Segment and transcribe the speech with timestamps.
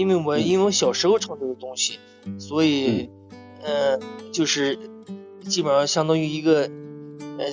[0.00, 1.98] 因为我因为我小时候唱这个东西，
[2.38, 3.10] 所以，
[3.62, 4.00] 呃，
[4.32, 4.78] 就是
[5.42, 6.70] 基本上相当于一个，
[7.36, 7.46] 呃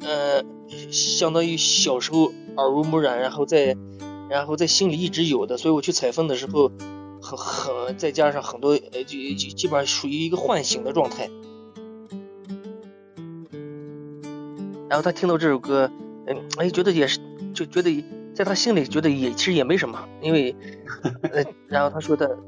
[0.00, 0.44] 呃，
[0.92, 3.74] 相当于小时候耳濡目染，然后在
[4.28, 6.70] 然后在心里一直有的，所以我去采风的时候，
[7.22, 11.30] 很很再加上很多，呃，就就基本上属于一个唤醒的状态。
[14.90, 15.90] 然后他听到这首歌，
[16.26, 17.18] 嗯，哎，觉得也是，
[17.54, 18.04] 就觉得
[18.40, 20.56] 在他心里觉得也其实也没什么，因为，
[21.30, 22.38] 呃，然后他说的，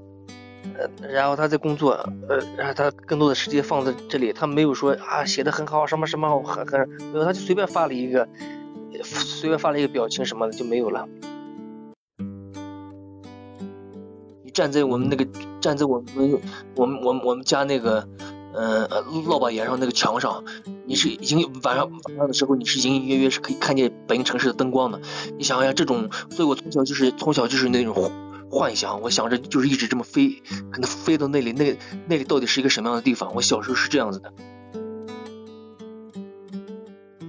[0.75, 1.91] 呃，然后他在工作，
[2.31, 8.27] 呃，然后他更多的时间放在这里，他没有说啊写的很好，什么什么很很，没有，他就随便发了一个，
[9.03, 11.07] 随便发了一个表情什么的就没有了。
[14.43, 15.27] 你站在我们那个，
[15.61, 16.41] 站在我们
[16.75, 18.09] 我们我们我们家那个。
[18.55, 18.87] 嗯，
[19.25, 20.45] 落把岩上那个墙上，
[20.87, 25.01] 你是隐晚上晚上的时候，你是隐隐约约是可以看见北京城市的灯光的。
[25.39, 28.11] 你想想这种，所以我从小就是从小就是那种
[28.51, 33.35] 幻想，我想着就是一直这么飞，可能飞到那里，那那里到底是一个什么样的地方？
[33.35, 34.33] 我小时候是这样子的。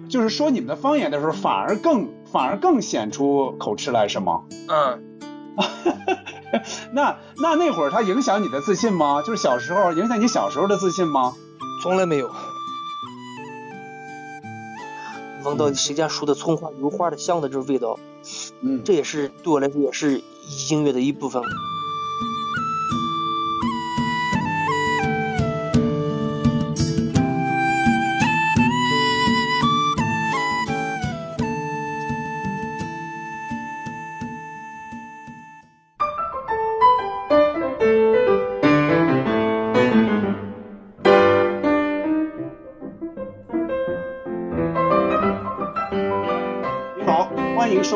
[0.09, 4.43] 就是说你们的方言的时候，反而更反而更显出口吃来，是吗？
[4.67, 5.03] 嗯。
[6.93, 9.21] 那那那会儿他影响你的自信吗？
[9.21, 11.33] 就是小时候影响你小时候的自信吗？
[11.81, 12.31] 从来没有。
[15.43, 17.99] 闻到谁家熟的葱花、油花的香的这种味道，
[18.61, 20.23] 嗯，这也是对我来说也是
[20.69, 21.43] 音乐的一部分。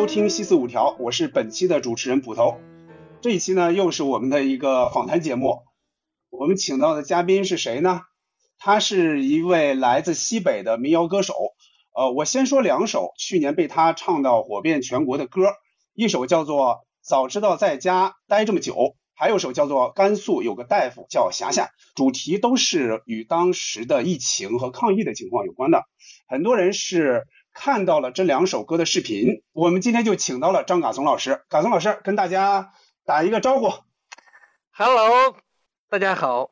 [0.08, 2.58] 听西四五条，我是本期的主持人捕头。
[3.19, 5.64] 这一期呢，又是我们的一个访谈节目。
[6.30, 8.03] 我们请到的嘉宾是谁呢？
[8.58, 11.36] 他是一位来自西北的民谣歌手。
[11.93, 15.49] 呃，我先说两首去年被他唱到火遍全国的歌，
[15.93, 16.67] 一首叫做
[17.02, 18.73] 《早知道在家待这么久》，
[19.14, 21.65] 还有首叫做《甘肃有个大夫叫霞霞》，
[21.95, 25.83] 主题都是与当时的疫情和抗疫的情况有关的。
[26.30, 27.27] 很多人是。
[27.60, 31.44] 看到了这两首歌的视频，我们今天就请到了张嘎松老师。
[31.50, 32.72] 嘎松老师跟大家
[33.04, 33.72] 打一个招呼。
[34.72, 35.36] Hello，
[35.90, 36.52] 大家好。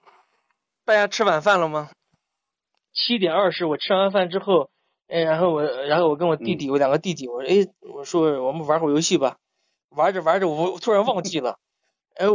[0.84, 1.92] 大家吃晚饭了吗？
[2.92, 4.72] 七点二十，我吃完饭之后，
[5.08, 9.38] 哎，然后我，然后我跟我弟弟，我两个弟弟，我说，哎，我说我们玩会儿游戏吧。
[9.90, 11.60] 玩着玩着，我突然忘记了，
[12.18, 12.26] 哎，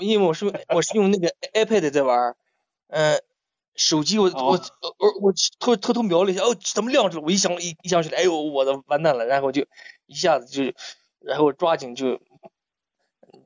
[0.00, 2.36] 因为我是我是用那个 iPad 在玩，
[2.88, 3.22] 嗯。
[3.78, 4.58] 手机我我我
[5.22, 7.24] 我偷偷偷瞄了一下，哦，怎么亮着了？
[7.24, 9.24] 我一想一一想起来，哎呦，我的完蛋了！
[9.24, 9.62] 然后就
[10.06, 10.74] 一下子就，
[11.20, 12.20] 然后抓紧就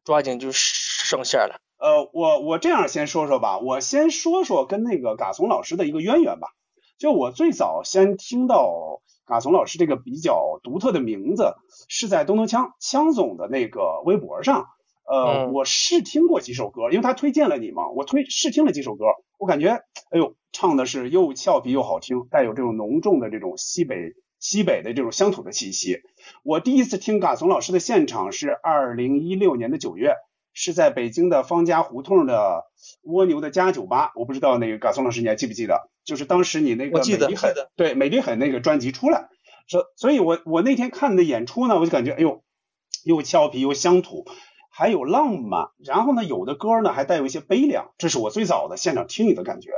[0.04, 1.60] 抓紧就上线了。
[1.76, 6.48] 呃，我我这样先说说吧，我先说说跟那个嘎怂老师的一个渊源吧。
[6.96, 11.56] 就我最早先听到嘎怂老师这个比较独特的名字，
[11.88, 14.66] 是在东东枪枪总的那个微博上。
[15.04, 19.04] 呃，我试听过几首歌，因为他推荐了你嘛，我推试听了几首歌，
[19.38, 26.00] 我感觉，哎呦，唱的是又俏皮又好听，带有这种浓重的这种西北西北的这种乡土的气息。
[26.44, 30.14] 我第一次听嘎怂老师的现场是二零一六年的九月，
[30.52, 32.64] 是在北京的方家胡同的
[33.02, 35.90] 蜗牛的家酒吧，我不知道那个嘎怂老师你还记不记得？
[36.04, 39.28] 就是当时你那个美丽很对美丽很那个专辑出来，
[39.68, 42.42] 所所以，我我那天看你的演出呢，我就感觉，哎呦，
[43.04, 44.26] 又俏皮又乡土。
[44.74, 49.70] 还有浪漫，然后呢，有的歌呢还带有一些悲凉，这是我最早的现场听你的感觉。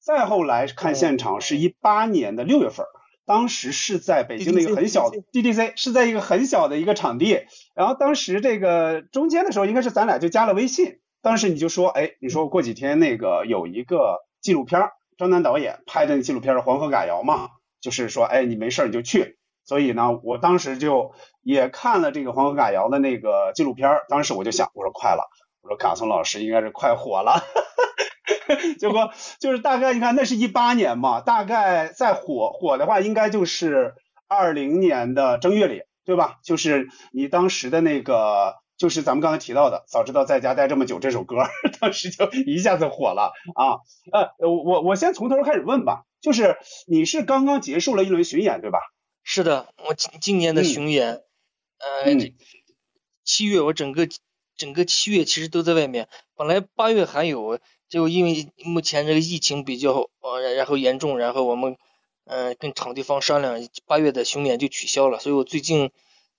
[0.00, 2.86] 再后来看现场是一八年的六月份，
[3.26, 7.42] 当时是在北京的一个很小的 DDC，是在一个很小的一个场地。
[7.74, 10.98] 然后当时这个中间的时候，应该是咱俩就加了微信。
[11.20, 14.80] 当时你就说，哎，你说过几天那个有一个纪录片，
[15.18, 19.37] 张楠导演拍的那纪录片《黄河嘎谣》嘛，就是说，哎，你没事你就去。
[19.68, 21.12] 所以呢，我当时就
[21.42, 25.28] 也看了这个黄河嘎谣的那个纪录片当时我就想，我说快了，
[25.60, 27.42] 我说卡松老师应该是快火了。
[28.80, 33.92] 结果就是大概你看，那是一八年嘛，大概再火火的话，应该就是
[34.26, 36.38] 二零年的正月里，对吧？
[36.42, 41.44] 就是你当时的那个，就是咱们刚才提到的，早知道在家待这么久这首歌，
[41.78, 43.84] 当时就一下子火了啊。
[44.12, 46.56] 呃，我我先从头开始问吧，就是
[46.86, 48.78] 你是刚刚结束了一轮巡演，对吧？
[49.30, 51.22] 是的，我今今年的巡演，
[51.76, 52.06] 呃，
[53.24, 54.08] 七月我整个
[54.56, 57.60] 整个七月其实都在外面，本来八月还有，
[57.90, 61.76] 就因为目前这个疫情比较呃然后严重，然后我们
[62.24, 65.90] 嗯跟场地方商量，八月的巡演就取消了，所以我最近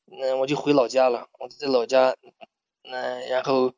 [0.08, 2.16] 嗯我就回老家了，我在老家，
[2.82, 3.76] 嗯然后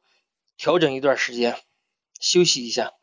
[0.56, 1.58] 调整一段时间，
[2.22, 2.94] 休息一下。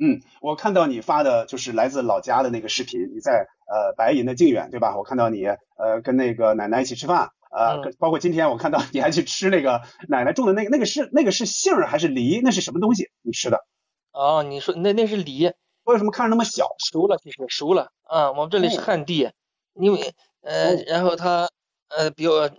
[0.00, 4.96] 嗯，我看到你发的就是来自老家的那个视频，你在呃白银的靖远对吧？
[4.96, 12.40] 我看到你呃跟那个奶奶一起吃饭，呃，包括今天我看到你还去吃那个奶奶种的那个那个是那个是杏还是梨？
[12.42, 13.10] 那是什么东西？
[13.22, 13.64] 你吃的？
[14.12, 15.52] 哦，你说那那是梨，
[15.84, 16.74] 为什么看着那么小？
[16.90, 18.32] 熟了，其实熟了啊。
[18.32, 19.30] 我们这里是旱地，
[19.74, 21.48] 因为呃，然后它
[21.88, 22.50] 呃比较呃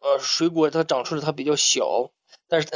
[0.00, 2.10] 呃水果它长出来它比较小，
[2.48, 2.68] 但是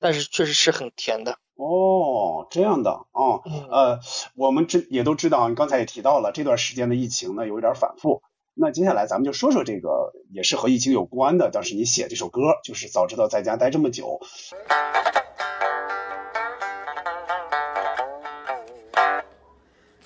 [0.00, 1.38] 但是确实是很甜的。
[1.56, 3.98] 哦，这样的哦，呃，
[4.36, 8.22] 我们知也都知道，你刚才也提到了这段时间的疫情呢，有一点反复。
[8.54, 11.50] 那接下来咱们就说说这个也是和疫情有关的。
[11.50, 14.20] 当时你写这首歌，就是早知道在家待这么久。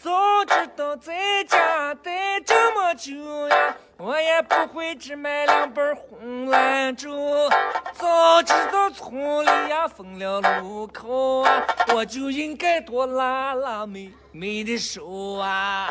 [0.03, 3.13] 早知道在家待这么久
[3.49, 3.77] 呀。
[3.99, 7.09] 我也不会只买两本红蓝珠，
[8.03, 11.65] 早知道村里呀分了路口啊，
[11.95, 15.87] 我就应该多拉拉妹妹的手啊。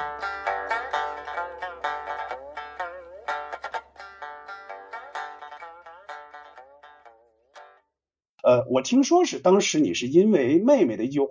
[8.43, 11.29] 呃，我听说是当时你是因为妹妹的一句话，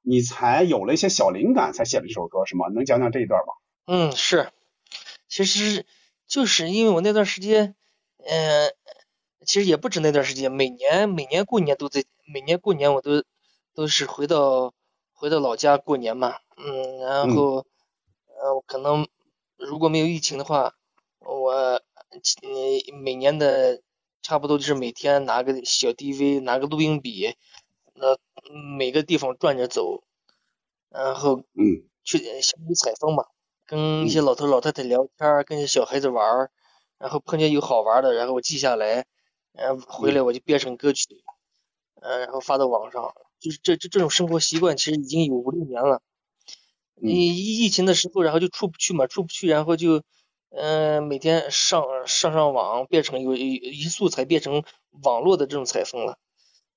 [0.00, 2.68] 你才有了一些小灵感，才写了这首歌，是吗？
[2.74, 3.52] 能讲讲这一段吗？
[3.86, 4.48] 嗯，是，
[5.28, 5.84] 其实。
[6.26, 7.76] 就是因为我那段时间，
[8.24, 8.72] 嗯，
[9.46, 13.22] 其实也不止那段时间，每年每年过年都在，每年过年我都
[13.74, 14.74] 都是回到
[15.14, 17.64] 回到老家过年嘛，嗯，然后，
[18.26, 19.06] 呃，可能
[19.56, 20.74] 如果没有疫情的话，
[21.20, 21.52] 我
[22.10, 23.80] 嗯每年的
[24.22, 27.34] 差不多就是每天拿个小 DV，拿个录音笔，
[27.94, 28.18] 那
[28.76, 30.02] 每个地方转着走，
[30.90, 31.86] 然后嗯。
[32.06, 33.24] 去相当于采风嘛。
[33.66, 36.48] 跟一些老头老太太聊天，跟一些小孩子玩，
[36.98, 39.06] 然后碰见有好玩的，然后我记下来，
[39.56, 41.22] 然后回来我就编成歌曲，
[42.00, 43.14] 呃，然后发到网上。
[43.38, 46.00] 就是这这这种生活习惯，其实已经有五六年了。
[46.94, 50.02] 你疫疫情的时候，然后就出不去嘛，出不去，然后就
[50.50, 54.64] 嗯每天上上上网，变成有一素材变成
[55.02, 56.18] 网络的这种采风了。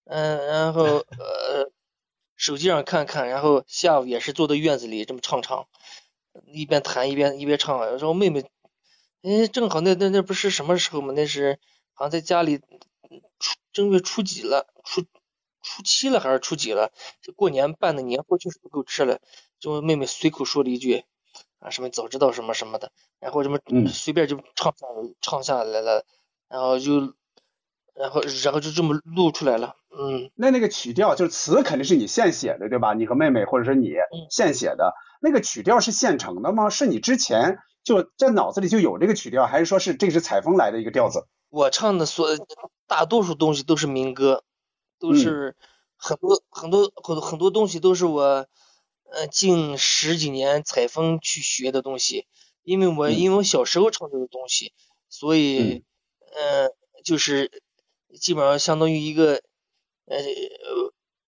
[0.05, 0.83] 嗯，然后
[1.17, 1.71] 呃
[2.35, 5.67] 手机上看看，然后下午也是坐到院子里这么唱唱。
[6.45, 8.43] 一边弹一边一边唱，然后妹妹，
[9.23, 11.13] 哎，正好那那那不是什么时候嘛？
[11.13, 11.59] 那是
[11.99, 12.61] 好像在家里
[13.39, 15.01] 初正月初几了，初
[15.61, 16.93] 初七了还是初几了？
[17.21, 19.19] 就过年办的年货就是不够吃了，
[19.59, 21.03] 就妹妹随口说了一句
[21.59, 23.59] 啊什么早知道什么什么的，然后什么
[23.89, 24.87] 随便就唱下
[25.19, 26.05] 唱下来了，
[26.47, 27.13] 然后就
[27.93, 30.31] 然后然后就这么录出来了，嗯。
[30.35, 32.93] 那那个曲调就是词肯定是你现写的对吧？
[32.93, 33.91] 你和妹妹或者是你
[34.29, 34.93] 现写的。
[35.19, 36.69] 那个曲调是现成的吗？
[36.69, 41.27] 是你之前就在脑子里就有这个曲调，还是说是这是采风来的一个调子？
[41.49, 42.27] 我唱的所
[42.87, 44.43] 大多数东西都是民歌，
[44.99, 45.55] 都是
[45.95, 48.47] 很多很多很多很多东西都是我
[49.11, 52.27] 呃近十几年采风去学的东西，
[52.63, 54.73] 因为我因为我小时候唱这个东西，
[55.09, 55.83] 所以
[56.33, 56.69] 呃
[57.03, 57.63] 就是
[58.19, 59.41] 基本上相当于一个
[60.05, 60.17] 呃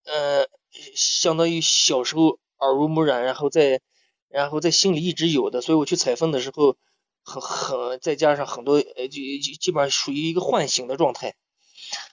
[0.06, 0.47] 呃
[0.95, 2.39] 相当于小时候。
[2.62, 3.81] 耳濡目染，然后在，
[4.29, 6.77] 然后在心里一直有的，所以我去采风的时候，
[7.23, 11.35] 很很再加上很多，呃，就就基本上属于一个唤醒的状态。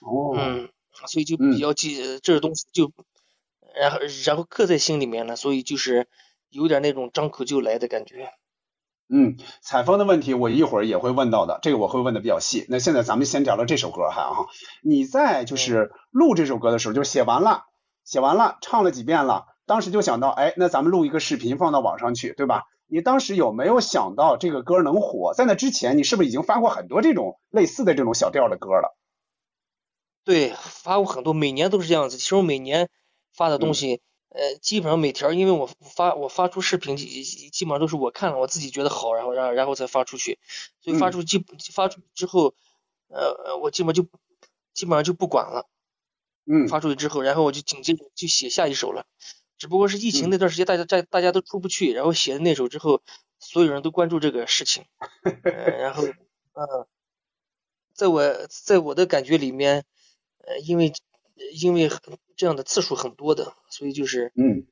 [0.01, 0.35] 哦。
[0.37, 0.69] 嗯，
[1.07, 2.91] 所以就比较记这东西，就
[3.75, 6.07] 然后然后刻在心里面了，所以就是
[6.49, 8.31] 有点那种张口就来的感觉。
[9.11, 12.67] 嗯，采风的问题我一会儿也会问到的，这个我会问的比较细。
[12.69, 14.45] 那现在咱们先聊聊这首歌哈，哈，
[14.83, 17.63] 你在就是录这首歌的时候，就写完了，
[18.03, 19.45] 写完了，唱了几遍了。
[19.65, 22.65] 当时就想到，哎，那咱们录一个视频放到网上去，对吧？
[22.89, 25.33] 你当时有没有想到这个歌能火？
[25.35, 28.97] 在那之前，你是不是已经发过很多这种类似的这种小调的歌了？
[30.25, 32.17] 对，发过很多，每年都是这样子。
[32.17, 32.89] 其实我每年
[33.31, 37.07] 发的东西，呃，基本上每条，因为我发我发出视频，基
[37.51, 40.39] 基本上都是我看了我自己觉得好，然后然然后才发出去。
[40.81, 41.43] 所以发出基
[41.73, 42.53] 发出之后，
[43.07, 44.03] 呃，我基本就
[44.73, 45.67] 基本上就不管了。
[46.45, 46.67] 嗯。
[46.67, 49.05] 发出去之后，然后我就紧接着就写下一首了。
[49.59, 53.03] 只不过是疫情那段时间，大家在大家都出不去，然后写的那首之后，
[53.39, 54.85] 所有人都关注这个事情，
[55.43, 56.87] 然后，嗯，
[57.93, 59.83] 在我在我的感觉里面，
[60.37, 60.93] 呃，因为
[61.61, 61.91] 因为
[62.37, 64.65] 这样的次数很多的，所以就是，嗯，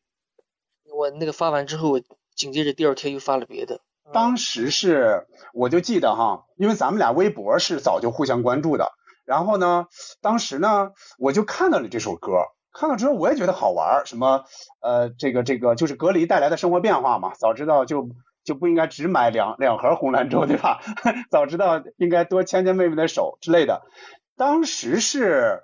[0.95, 1.99] 我那个发完之后，
[2.33, 3.81] 紧接着第二天又发了别的。
[4.13, 8.93] 当时是我就记得哈，因为咱们俩微博是早就互相关注的，
[9.25, 9.87] 然后呢，
[10.21, 12.45] 当时呢，我就看到了这首歌。
[12.79, 14.43] 看了之后我也觉得好玩儿，什么
[14.81, 18.09] 呃这个这个就是隔离带来的生活变化嘛，早知道就
[18.43, 20.79] 就不应该只买两两盒红兰州对吧？
[21.31, 23.81] 早知道应该多牵牵妹妹的手之类的。
[24.35, 25.63] 当时是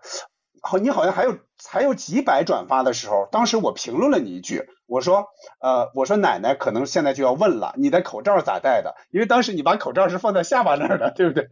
[0.64, 1.38] 好，你好像还有
[1.70, 5.26] 还有几百转发的时候，当时我评论了你一句，我说，
[5.60, 8.94] 呃，我说奶奶可能现在就要问了，你的口罩咋戴的？
[9.10, 11.48] 因为当时你把口罩是放在下巴那儿的，对不对？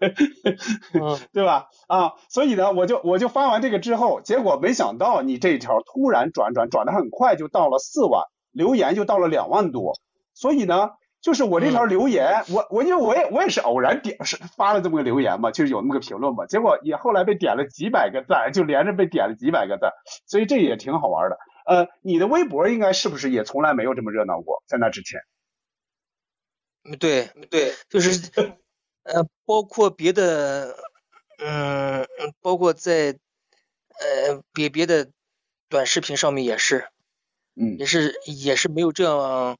[1.32, 1.68] 对吧？
[1.88, 9.94] 啊，所以呢，我就我就发完这个之后，结果没想到你这一条突然转转转的很快，就到了四万，留言就到了两万多，
[10.34, 10.90] 所以呢。
[11.22, 19.92] 就是我这条留言，我我因为我也我也是偶然点是发了这么个留言嘛，就是有那么个评论嘛，结果也后来被点了几百个赞，就连着被点了几百个赞，
[20.26, 21.36] 所以这也挺好玩的。
[21.66, 24.62] 呃，你的微博应该是不是也从来没有这么热闹过？
[24.66, 25.20] 在那之前？
[26.98, 28.30] 对对，就是
[29.02, 30.76] 呃，包括别的，
[31.38, 32.06] 嗯，
[32.40, 33.18] 包括在
[33.98, 35.10] 呃别别的
[35.68, 36.88] 短视频上面也是，
[37.54, 39.56] 嗯，也是也是没有这样呃。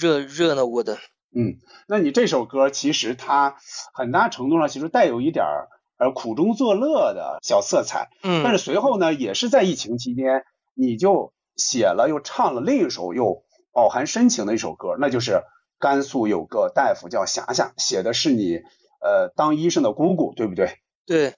[0.00, 0.96] 热热闹过的，
[1.34, 3.58] 嗯，那你这首歌其实它
[3.92, 5.68] 很大程度上其实带有一点儿
[5.98, 15.42] 呃苦中作乐的小色彩，嗯，但是随后呢，也是在疫情期间，你就写了又唱了另一首又饱含深情的一首歌，那就是
[15.78, 18.60] 甘肃有个大夫叫霞霞，写的是你
[19.00, 20.78] 呃当医生的姑姑，对不对？
[21.06, 21.34] 对。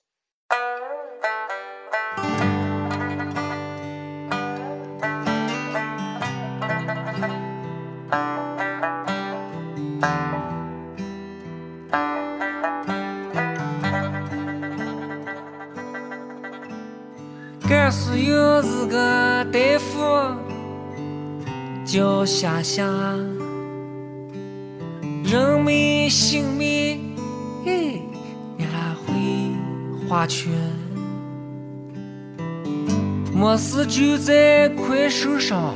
[22.18, 22.84] 叫夏夏，
[25.22, 27.14] 人没性命，
[27.64, 28.02] 哎，
[28.58, 28.66] 也
[29.06, 29.54] 会
[30.08, 30.52] 画圈。
[33.32, 35.72] 没事就在快手上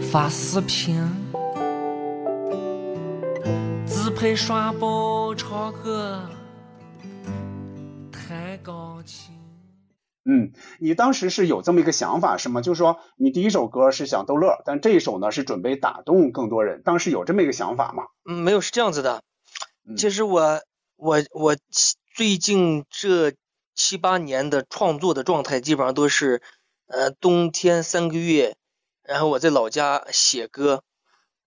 [0.00, 1.00] 发视频，
[3.86, 6.28] 自拍耍宝唱歌，
[10.78, 12.60] 你当时是有这么一个想法是吗？
[12.60, 16.82] 就是说你第一首歌是想逗乐，但这一首呢是准备打动更多人。
[16.82, 18.04] 当时有这么一个想法吗？
[18.24, 19.22] 嗯，没有，是这样子的。
[19.96, 20.62] 其实我
[20.96, 21.56] 我我
[22.14, 23.34] 最近这
[23.74, 26.42] 七八年的创作的状态，基本上都是
[26.86, 28.56] 呃冬天三个月，
[29.02, 30.82] 然后我在老家写歌，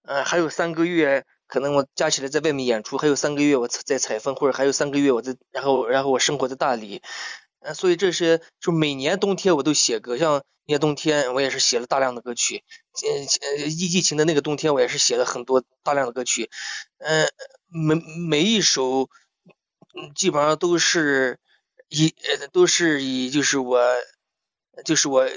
[0.03, 7.01] 呃还有三个月可能我加起来在外面演出，还有三个月我在采风，或者还有三个月我在然后然后我生活在大理。
[7.67, 12.63] 呃，所以这些就每年冬天我都写歌，像年冬天我也是写了大量的歌曲，
[13.03, 16.49] 呃，疫疫情的那个冬天我也是写了很多大量的歌曲，
[16.99, 17.27] 嗯，
[17.67, 17.95] 每
[18.29, 19.09] 每一首
[20.15, 21.39] 基本上都是
[21.89, 23.81] 以呃都是以就是我
[24.85, 25.27] 就是我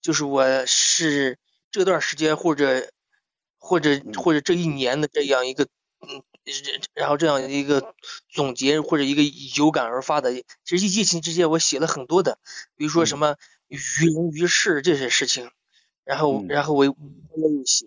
[0.00, 1.38] 就是我是
[1.70, 2.90] 这段时间或者
[3.58, 5.64] 或者或者这一年的这样一个
[6.00, 6.22] 嗯。
[6.94, 7.94] 然后这样一个
[8.28, 9.22] 总结或者一个
[9.56, 10.32] 有感而发的，
[10.64, 12.38] 其实疫情之间我写了很多的，
[12.76, 13.36] 比如说什么
[13.68, 15.50] 于人于事这些事情，
[16.04, 17.86] 然后然后我我也写，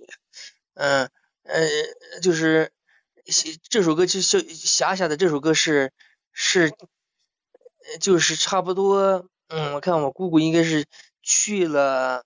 [0.76, 1.10] 嗯
[1.44, 1.68] 呃
[2.22, 2.72] 就是
[3.26, 5.92] 写这首歌就小霞霞的这首歌是
[6.32, 6.72] 是
[8.00, 10.86] 就是差不多，嗯我看我姑姑应该是
[11.22, 12.24] 去了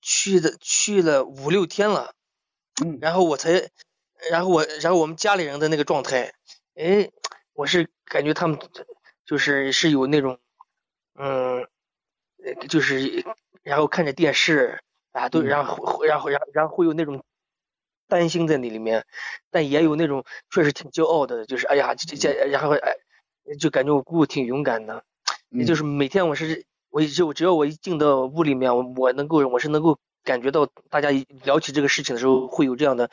[0.00, 2.14] 去的去了五六天了，
[2.82, 3.70] 嗯然后我才。
[4.30, 6.32] 然后我，然后我们家里人的那个状态，
[6.74, 7.10] 哎，
[7.54, 8.58] 我是感觉他们
[9.24, 10.38] 就是是有那种，
[11.14, 11.66] 嗯，
[12.68, 13.24] 就是
[13.62, 14.80] 然后看着电视
[15.12, 17.24] 啊，都然后然后然后然后会有那种
[18.08, 19.06] 担心在那里面，
[19.50, 22.96] 但也有那种确实挺骄傲的，就是哎呀这这然后哎
[23.58, 25.04] 就感觉我姑姑挺勇敢的，
[25.48, 31.08] 也就是每天我是我就只要我一进到屋里面，我我能够我是能够感觉到大家
[31.44, 33.10] 聊起这个事情的时候会有这样的。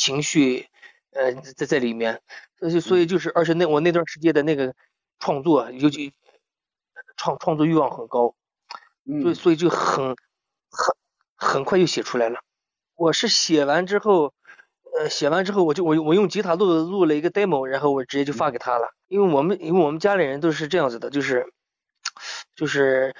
[0.00, 0.66] 情绪，
[1.12, 2.22] 呃，在在里面，
[2.58, 4.74] 所以所以就是，而且那我那段时间的那个
[5.18, 6.14] 创作，尤其
[7.18, 8.34] 创创作欲望很高，
[9.22, 10.16] 所以所以就很
[10.70, 10.96] 很
[11.36, 12.40] 很快就写出来了。
[12.96, 14.32] 我是写完之后，
[14.98, 18.94] 呃，写完之后我就我我用吉他录录了一个 demo，然后我直接就发给他了。
[19.08, 21.52] 因为我们因为我们家里人都是这样子的，就是
[22.56, 23.14] 就是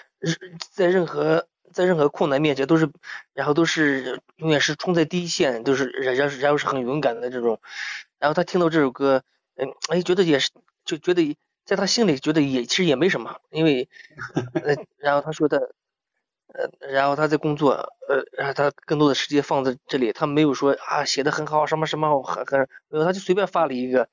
[0.73, 1.47] 在任何。
[1.73, 2.91] 在任何困难面前都是，
[3.35, 7.61] 然后都是永远是冲在第一线，都是然然然后是很勇敢的这种。
[8.19, 9.23] 然后他听到这首歌，
[9.57, 10.51] 嗯，哎，觉得也是，
[10.85, 13.89] 就觉得在他心里觉得也其实也没什么，因为，
[14.63, 15.75] 呃，然后他说的，
[16.49, 17.71] 呃，然后他在工作，
[18.09, 24.09] 呃，然后他更多的时间放在这里，他没有说啊写的很好什么什么很很，没有，他就随便发了一个，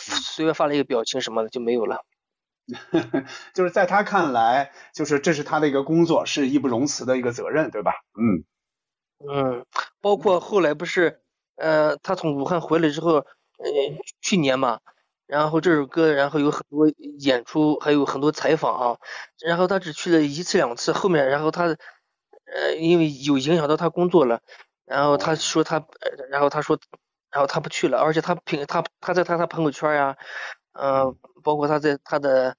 [0.00, 2.04] 随便发了一个表情什么的就没有了。
[3.54, 7.92] 就是在他看来，就是这是他的一个工作，是义不容辞的一个责任，对吧？
[8.18, 8.44] 嗯
[9.18, 9.64] 嗯，
[10.00, 11.20] 包括后来不是，
[11.56, 13.24] 呃，他从武汉回来之后，呃，
[14.20, 14.80] 去年嘛，
[15.26, 16.86] 然后这首歌，然后有很多
[17.20, 18.98] 演出，还有很多采访啊。
[19.40, 24.40] 然后他只去了一次两次，后面然后他呃因为有影响到他工作了，
[24.84, 25.82] 然后他说他，
[26.30, 26.78] 然后他说，
[27.30, 30.16] 然后他不去了，而且他平他他在他他朋友圈呀，
[30.78, 32.56] 呃，包括他在他的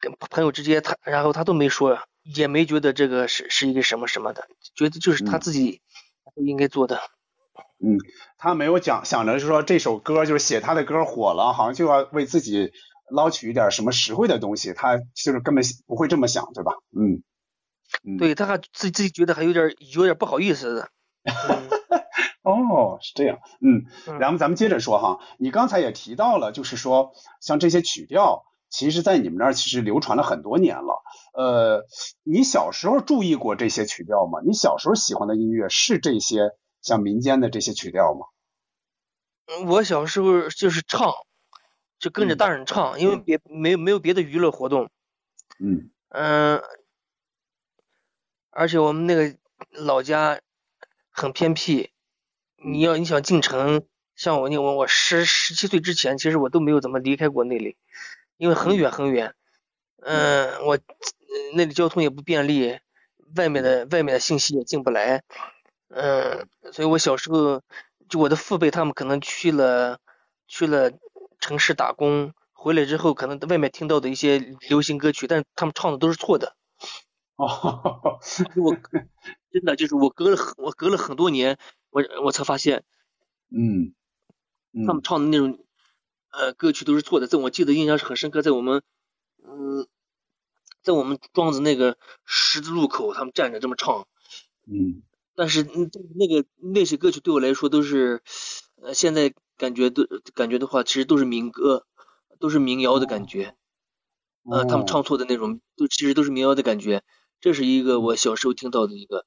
[0.00, 5.80] 跟朋友之间，他然后他都没说，也没觉得这个是是一个什么什么的，觉得就是他嗯自己
[6.36, 7.00] 应该做的。
[7.78, 7.98] 嗯，
[8.38, 12.72] 他没有讲想着是说这首歌就是写他的歌火了，好像就要为自己
[13.10, 16.72] 捞取一点什么实惠的东西，他就是根本不会这么想，对吧？
[16.98, 17.22] 嗯，
[18.04, 20.88] 嗯，对，他还自己自己觉得还有点有点不好意思的。
[21.24, 21.75] 嗯
[22.46, 31.02] 哦，是这样，嗯，嗯然后咱们接着说哈，你刚才也提到了，就是说像这些曲调，其实在你们那儿其实流传了很多年了。
[31.34, 31.86] 呃，
[32.22, 34.38] 你小时候注意过这些曲调吗？
[34.46, 38.26] 你小时候喜欢的音乐是这些像民间的这些曲调吗？
[39.48, 41.12] 嗯我小时候就是唱，
[41.98, 44.88] 就跟着嗯大人唱，因为别没有没有别的娱乐活动。
[45.58, 46.62] 嗯嗯，
[48.50, 49.36] 而且我们那个
[49.70, 50.40] 老家
[51.10, 51.90] 很偏僻，
[52.64, 53.84] 你要你想进城，
[54.14, 57.76] 像我那我我十十七岁之前，其实我都没有怎么离开过那里，
[58.36, 59.34] 因为很远很远。
[60.02, 60.80] 嗯，我呃
[61.54, 62.78] 那里交通也不便利，
[63.36, 65.22] 外面的外面的信息也进不来。
[65.88, 67.62] 嗯，所以我小时候
[68.08, 69.98] 就我的父辈他们可能去了
[70.48, 70.92] 去了
[71.40, 76.56] 城市打工，回来之后可能外面听到的一些流行歌曲，但是他们唱的都是错的。
[77.36, 78.18] 哦，
[78.56, 78.76] 我
[79.52, 81.58] 真的就是我隔了我隔了很多年，
[81.96, 82.84] 我我才发现
[83.50, 83.94] 嗯
[84.86, 85.64] 他们嗯唱的那种
[86.30, 87.26] 呃歌曲都是错的。
[87.26, 88.82] 在我记得印象是很深刻，在我们
[89.42, 89.88] 嗯
[90.82, 94.06] 在我们庄子那个十字路口，他们站着这么唱。
[94.66, 95.02] 嗯
[95.34, 98.22] 但是嗯那个那些歌曲对我来说都是
[98.82, 101.86] 呃现在感觉都感觉的话，其实都是民歌，
[102.38, 103.56] 都是民谣的感觉。
[104.44, 107.02] 呃，他们哦唱错的那种，都其实都是民谣的感觉。
[107.40, 109.26] 这是一个我小时候听到的一个，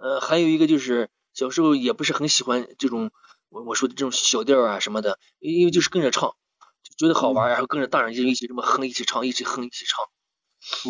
[0.00, 3.10] 呃，还有一个就是小时候也不是很喜欢这种
[3.48, 6.34] 我我说的这种小调啊什么的，因为就是跟着唱，
[6.82, 10.04] 就觉得好玩，然后跟着大人就一起这么哼，一起唱，一起哼，一起唱。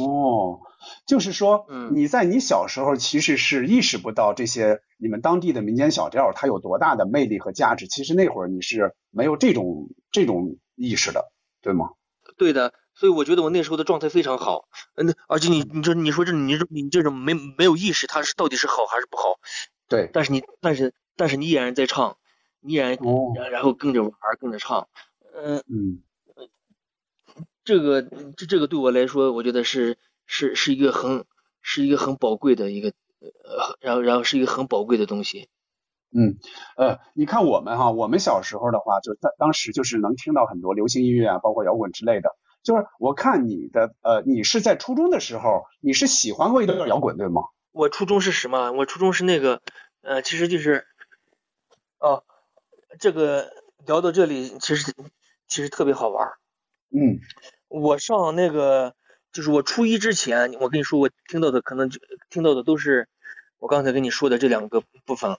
[0.03, 0.61] 哦，
[1.07, 7.87] 就是说，嗯你在你小时候其实是意识不到这些你们当地的民间小调它有多大的魅力和价值。
[7.87, 11.31] 其实那会儿你是没有这种这种意识的，
[11.62, 11.90] 对吗？
[12.37, 14.64] 对的，所以我觉得我那时候的状态非常好。
[14.96, 19.38] 嗯，而且你你这你说这你这你这种没没有意识，它是到底是好还是不好？
[19.90, 22.16] 对，但是你但是但是你依然在唱，
[22.61, 24.88] 你依然哦，然然后跟着玩儿跟着唱，
[25.35, 26.03] 嗯、嗯
[27.64, 31.24] 这个这这个对我来说，我觉得是是是一个很
[31.61, 35.48] 是一个很宝贵的一个呃，然后然后是一个很宝贵的东西。
[36.12, 36.38] 嗯，
[36.76, 42.31] 呃，你看我们哈，我们小时候的话，就当当时就是能听到很多流行音乐啊，包括摇滚之类的。
[42.62, 47.42] 就是我看你的，呃，你是在初中的时候，你是喜欢过一段摇滚，对吗？
[47.72, 48.72] 我初中是什么？
[48.72, 49.62] 我初中是那个
[50.02, 50.87] 呃，其实就是
[51.98, 52.24] 哦，
[52.98, 53.52] 这个
[53.87, 54.92] 聊到这里，其实
[55.46, 56.38] 其实特别好玩儿。
[56.90, 57.20] 嗯
[57.68, 58.96] 我上那个
[59.33, 63.09] 就是我初一之前，我跟你说，我听到的可能就听到的都是
[63.59, 65.38] 我刚才跟你说的这两个部分。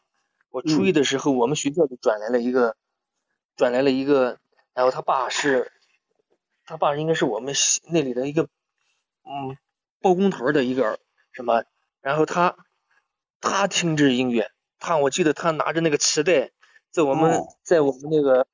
[0.49, 2.77] 我初一的时候，我们学校就转来了一个，
[3.57, 4.39] 转来了一个，
[4.73, 5.71] 然后他爸是，
[6.65, 8.43] 他爸应该是我们西那里的一个，
[9.23, 9.57] 嗯，
[10.01, 10.99] 包工头的一个
[11.33, 11.63] 什么，
[12.01, 12.55] 然后他
[13.39, 16.51] 他听这音乐，他我记得他拿着那个磁带，
[16.91, 18.47] 在我们、哦在我们那个。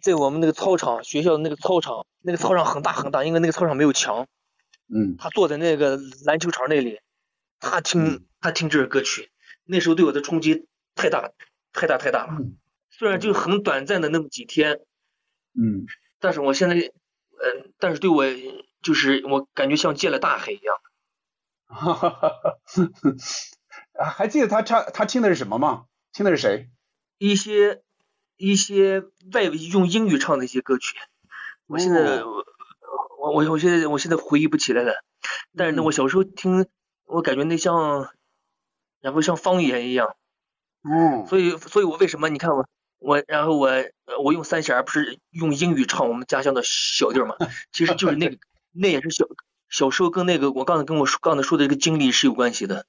[0.00, 4.26] 在我们那个操场，学校的那个操场，那个操场很大很大，因为那个操场没有墙。
[4.92, 6.98] 嗯他坐在那个篮球场那里，
[7.60, 9.30] 他听嗯他听这首歌曲，
[9.64, 10.66] 那时候对我的冲击
[10.96, 11.30] 太大
[11.72, 12.32] 太大太大了。
[12.40, 12.58] 嗯
[12.90, 14.80] 虽然就很短暂的那么几天，
[15.54, 15.86] 嗯
[16.18, 18.24] 但是我现在，呃，但是对我
[18.82, 20.76] 就是我感觉像见了大海一样。
[21.72, 22.58] 哈哈哈哈，
[23.98, 25.86] 啊还记得他唱他听的是什么吗？
[26.12, 26.68] 听的是谁？
[27.18, 27.82] 一些
[28.36, 30.96] 一些外用英语唱的一些歌曲，
[31.66, 32.44] 我现在哦
[33.18, 35.04] 我我我现在我现在回忆不起来了，
[35.56, 36.66] 但是呢，嗯我小时候听，
[37.04, 38.10] 我感觉那像，
[39.00, 40.16] 然后像方言一样。
[40.84, 42.66] 嗯，所以，所以我为什么你看我
[42.98, 47.36] 我，然后我呃我用三弦儿不是用英语唱我们家乡的小调嘛？
[47.70, 48.36] 其实就是那个
[48.72, 49.24] 那也是小
[49.72, 52.86] 小时候跟那个我刚才跟我说刚才说的这个经历是有关系的。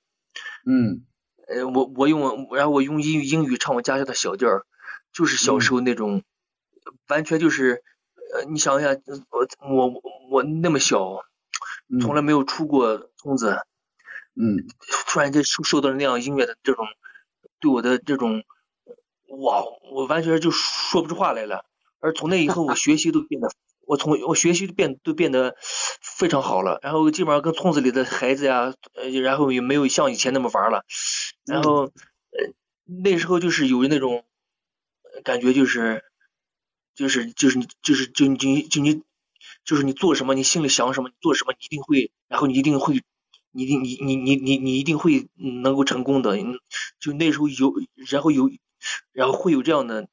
[0.65, 1.05] 嗯
[1.47, 4.65] 呃，我我用然后我用英语英语唱我家乡的小调儿，
[5.13, 6.23] 就是小时候那种，
[7.07, 7.83] 完全就是
[8.33, 8.97] 呃，你想想，
[9.61, 11.23] 我我我那么小，
[11.87, 13.59] 嗯从来没有出过村子，
[14.35, 14.67] 嗯
[15.07, 16.85] 突然间受受到了那样音乐的这种
[17.61, 18.43] 对我的这种，
[19.27, 21.65] 哇，我完全就说不出话来了。
[21.99, 23.49] 而从那以后我学习都变得，
[23.85, 25.55] 我从我学习变都变得
[26.01, 30.83] 非常好了，然后基本上跟村子里的孩子呀，呃，然后也没有像以前那么玩了，
[31.45, 31.91] 然后呃
[32.85, 34.23] 那时候就是有那种
[35.23, 36.03] 感觉就是
[36.95, 39.03] 就是就是你就是就你就你
[39.65, 43.01] 就是你做什么你心里想什么你做什么你一定会，然后你一定会。
[43.55, 46.35] 你你你你你你你一定会能够成功的，
[46.99, 47.71] 就那时候有，
[48.09, 48.49] 然后有，
[49.11, 50.07] 然后会有这样的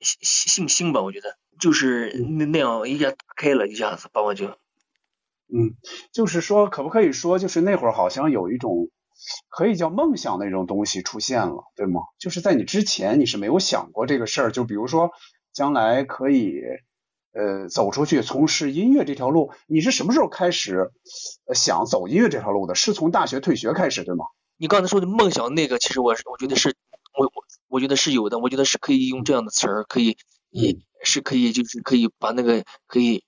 [0.00, 1.36] 信信心吧，我觉得。
[1.58, 5.76] 就是那那样一下打开了一下子把我就，嗯，
[6.12, 8.90] 就是说可不可以说就是那会儿好像有一种
[9.48, 12.02] 可以叫梦想那种东西出现了，对吗？
[12.18, 15.10] 就是在你之前你是没有想过这个事儿，就比如说
[15.52, 16.60] 将来可以。
[17.38, 20.90] 呃，走出去从事音乐这条路，你是什么时候开始
[21.54, 22.74] 想走音乐这条路的？
[22.74, 24.24] 是从大学退学开始，对吗？
[24.56, 26.74] 你刚才说的梦想那个，其实我我觉得是，
[27.12, 27.30] 我我
[27.68, 30.16] 我觉得是有的，我觉得是可以用这样的词儿，可以
[30.60, 33.24] 也是可以就是可以把那个可以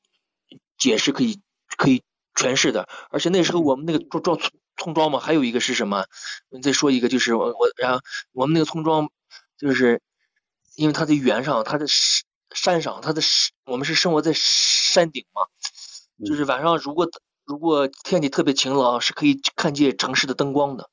[0.77, 1.41] 解释，可以
[1.77, 2.03] 可以
[2.35, 2.88] 诠释的。
[3.11, 4.38] 而且那时候我们那个庄庄
[4.77, 6.07] 村庄嘛，还有一个是什么？
[6.51, 8.01] 你再说一个，就是我我然后
[8.33, 9.11] 我们那个村庄
[9.57, 10.01] 就是
[10.77, 12.27] 因为它在原上，它的山。
[12.55, 15.43] 山上，它的是我们是生活在山顶嘛，
[16.25, 17.07] 就是晚上如果
[17.45, 20.88] 如果天气特别晴朗，是可以看见城市的灯光的。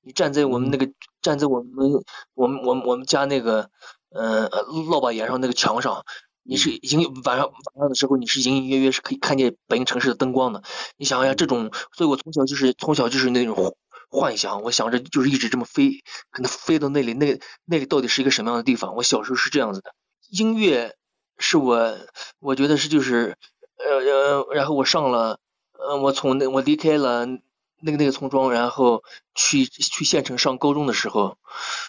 [0.00, 1.90] 你站在我们那个站在我们
[2.32, 3.70] 我们我们我们家那个
[4.14, 4.48] 呃
[4.86, 6.04] 落把檐上那个墙上，
[6.42, 10.62] 你是隐晚上晚上的时候你是隐隐约约是可以看见北京城市的灯光的。
[10.96, 13.76] 你想一下这种，所以我从小就是从小就是那种
[14.10, 18.94] 幻想，我想着就是一直这么飞，可能飞到那里，那那里到底是一个什么样的地方？
[18.94, 19.92] 我小时候是这样子的。
[20.30, 20.94] 音乐
[21.36, 21.96] 是我，
[22.38, 23.36] 我觉得是就是，
[23.76, 25.40] 呃呃，然后我上了，
[25.72, 29.02] 呃，我从那我离开了那个那个村庄，然后
[29.34, 31.36] 去去县城上高中的时候，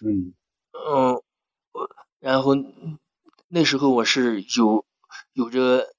[0.03, 0.33] 嗯
[0.73, 1.21] 嗯，
[2.25, 2.55] 然后
[3.47, 4.83] 那时候我是有
[5.31, 5.93] 有着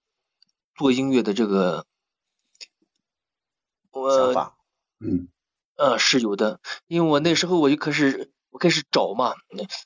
[0.77, 1.87] 做音乐的这个，
[3.93, 4.57] 想法，
[4.99, 5.29] 嗯，
[5.77, 8.33] 呃是有的，因为我那时候我就开始。
[8.51, 9.35] 我开始找嘛，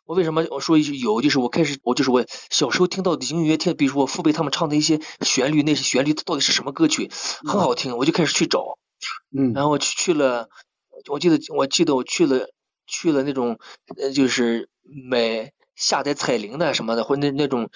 [0.05, 7.11] 我为什么我说一句有，就是我开始我就是我小时候听到的音乐，听比如说我父辈他们唱的一些旋律，那些旋律到底是什么歌曲，
[7.44, 8.79] 很好听，我就开始去找，
[9.37, 10.48] 嗯，然后去去了，
[11.09, 12.48] 我记得我记得我去了
[12.87, 13.59] 去了那种
[13.96, 17.70] 呃就是买下载彩铃的什么的，或者那那种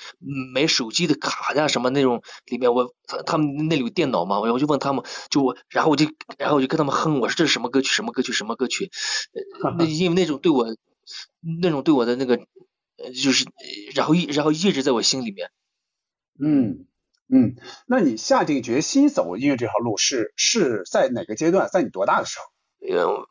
[0.55, 2.95] 买手机的卡的什么那种里面，我
[3.27, 6.07] 他们那里有电脑嘛，我我就问他们，就我然后我就
[6.39, 8.91] 然后我就跟他们哼，我说这是什么歌曲什么歌曲什么歌曲，
[9.79, 10.77] 那 因为那种对我。
[11.61, 12.37] 那种对我的那个，
[12.97, 13.45] 呃，就是，
[13.95, 15.51] 然后一然后一直在我心里面。
[16.41, 16.87] 嗯
[17.29, 21.69] 嗯，那你下定决心走音乐这条路是是在哪个阶段？
[21.71, 22.45] 在你多大的时候？
[22.89, 23.29] 呃，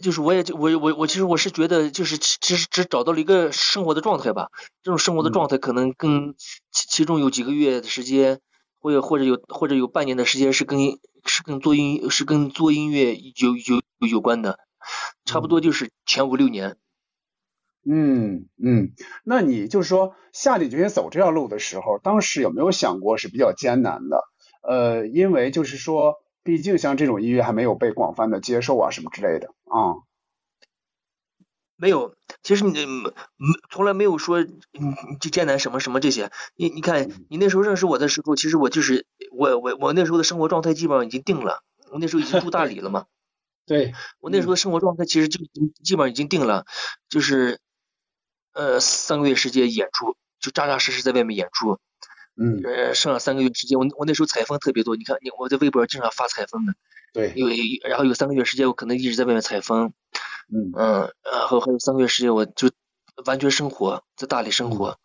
[0.00, 4.50] 就是我也我我我其实我是觉得就是其实只找到了一个生活的状态吧。
[4.82, 6.34] 这种生活的状态可能跟
[6.70, 8.40] 其其中有几个月的时间，
[8.80, 10.78] 或者或者有或者有半年的时间是跟
[11.24, 14.58] 是跟做音是跟做音乐有有有关的，
[15.24, 16.76] 差不多就是前五六年。
[17.88, 24.24] 嗯嗯，那你就是说下定决心走这条路的时候，当时有没有想过是比较艰难的？
[24.62, 30.00] 呃，因为就是说，毕竟像这种音乐还没有被广泛的接受啊，什么之类的啊。
[31.76, 33.10] 没有，其实你没
[33.68, 34.50] 从来没有说你
[35.20, 36.30] 就艰难什么什么这些。
[36.54, 41.64] 你你看，你那时候认识我的时候，其实我就是我我我那时候的生活状态基本上已经定了。
[41.90, 43.06] 我那时候已经住大理了嘛。
[43.66, 43.92] 对。
[44.20, 45.40] 我那时候的生活状态其实就
[45.82, 46.64] 基本上已经定了，
[47.08, 47.58] 就是。
[48.58, 51.78] 呃，三个月时间演出，就扎扎实实在外面演出。
[52.36, 52.60] 嗯。
[52.64, 54.96] 呃，剩了三个月时间，我我那时候采风特别多。
[54.96, 56.74] 你看，你我在微博经常发采风的。
[57.12, 57.32] 对。
[57.36, 57.48] 有
[57.88, 59.92] 然后有三个月时间，我可能一直在外面采风。
[60.52, 60.72] 嗯。
[60.76, 62.70] 嗯，然后还有三个月时间，我就
[63.24, 64.98] 完全生活在大理生活。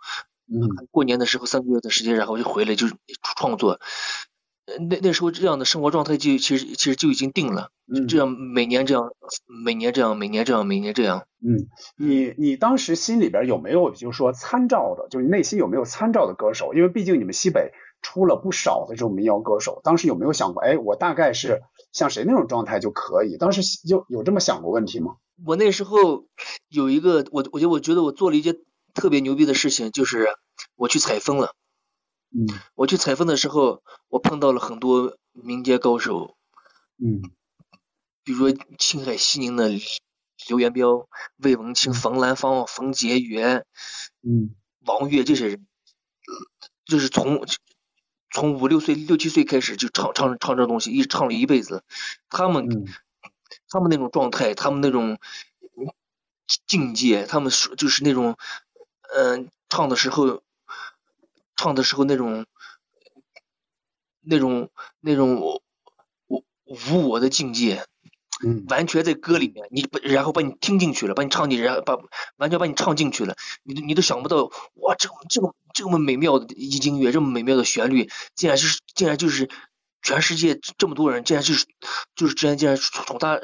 [0.52, 0.68] 嗯。
[0.92, 2.88] 过年的时候三个月的时间，然后我就回来就
[3.38, 3.80] 创作。
[4.88, 7.72] 那那时候这样的生活状态就其实其实就已经定了，
[8.08, 9.12] 这样每年这样
[9.66, 11.26] 每年这样每年这样每年这样。
[11.44, 16.74] 嗯，你你当时心里边有没有就是说参照的，就是内心有没有参照的歌手？
[16.74, 17.72] 因为毕竟你们西北
[18.02, 23.38] 出了不少的这种民谣歌手，当时有没有想过，哎，我大概是像谁那种状态就可以？
[23.38, 25.16] 当时有有这么想过问题吗？
[25.44, 26.26] 我那时候
[26.70, 28.58] 有一个，我我觉得我觉得我做了一件
[28.94, 30.28] 特别牛逼的事情，就是
[30.76, 31.56] 我去采风了。
[32.34, 36.38] 嗯，我去采风的时候，我碰到了很多民间高手，
[36.98, 37.22] 嗯，
[38.24, 39.70] 比如说青海西宁的
[40.48, 43.66] 刘元彪、魏文清、冯兰芳、冯杰元，
[44.22, 45.68] 嗯，王悦这些人，
[46.86, 47.46] 就是从
[48.30, 51.84] 从五六岁、六七岁开始就唱唱唱这东西，一直唱了一辈子。
[52.30, 52.86] 他们
[53.68, 55.20] 他们那种状态，他们那种
[56.66, 58.38] 境界，他们说就是那种，
[59.14, 60.42] 嗯，唱的时候。
[61.62, 62.48] 唱的时候那种
[64.20, 67.86] 那种那种无无我的境界，
[68.44, 68.66] 嗯。
[68.68, 71.96] 完全在歌里面，你把然后把你听进去了，把你唱进，然后把
[72.38, 79.48] 完全把你唱进去了，你都你都想不到，哇，这这么这么美妙的音乐，这么美妙的旋律，竟然就是竟然就是
[80.02, 81.68] 全世界这么多人，竟然就是
[82.16, 83.40] 就是竟然竟然从他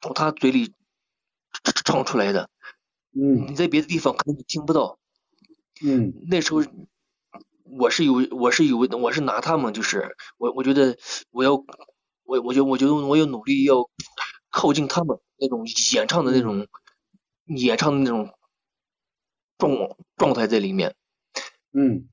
[0.00, 0.72] 从他嘴里
[1.84, 2.48] 唱出来的，
[3.12, 3.48] 嗯。
[3.50, 5.00] 你在别的地方可能你听不到。
[5.82, 6.12] 嗯。
[6.30, 6.62] 那时候
[7.78, 10.96] 我是有我是有我是拿他们就是我我觉得
[11.30, 11.54] 我要
[12.24, 13.88] 我我觉得我觉得我有努力要
[14.50, 16.66] 靠近他们那种演唱的那种
[17.44, 18.30] 演唱的那种
[19.58, 20.94] 状状态在里面。
[21.72, 22.08] 嗯。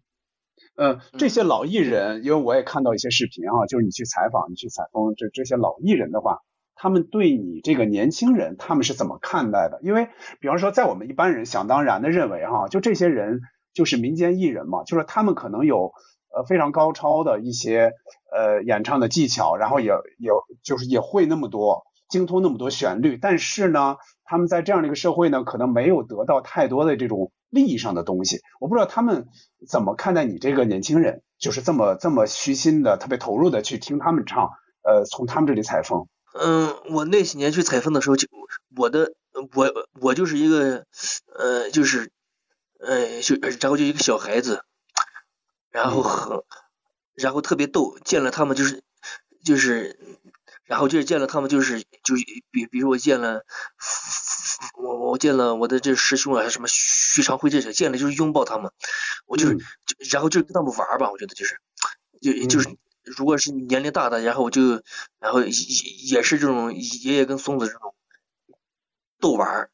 [0.76, 6.40] 呃，这些老艺人，因为我也看到一些视频啊，就是你去采访、你去采访这这些老艺人的话，
[6.74, 9.80] 他们对你这个年轻人，他们是怎么看待的？
[9.84, 13.42] 因为比方说，在我们一般人想当然的认为哈，就这些人
[13.74, 15.94] 就是民间艺人嘛，就是他们可能有
[16.34, 17.94] 呃非常高超的一些
[18.32, 20.32] 呃演唱的技巧，然后也也
[20.64, 28.42] 就是也会那么多精通那么多旋律，但是呢，他们在这样的一个社会呢，可能没有得到太多的这种利益上的东西。
[28.60, 29.28] 我不知道他们
[29.68, 34.52] 怎么看待你这个年轻人，就是这么这么虚心的、特别投入的去听他们唱，
[34.84, 36.08] 呃，从他们这里采风。
[36.40, 38.28] 嗯，我那几年去采风的时候，就
[38.76, 39.14] 我的
[39.56, 40.86] 我我就是一个
[41.38, 42.12] 呃就是
[42.86, 44.64] 呃就然后就一个小孩子，
[45.70, 46.42] 然后很
[47.14, 48.84] 然后特别逗，见了他们就是
[49.44, 50.00] 就是
[50.64, 52.16] 然后就是见了他们就是就
[52.52, 53.46] 比比如我见了
[54.76, 58.72] 我我见了我的这师兄啊什么徐长辉这些见了就是拥抱他们，
[59.26, 59.60] 我就是、嗯
[60.12, 61.60] 然后就是跟他们玩儿吧，我觉得就是
[62.20, 64.82] 就就是如果是年龄大的，然后我就
[65.20, 67.96] 然后也也是这种爷爷跟孙子这种
[69.20, 69.70] 逗玩儿，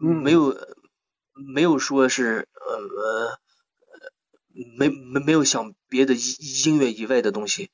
[0.00, 0.22] 嗯。
[0.22, 0.50] 没有
[1.34, 3.38] 没有说是呃呃
[4.78, 6.20] 没没没有想别的音
[6.66, 7.70] 音乐以外的东西，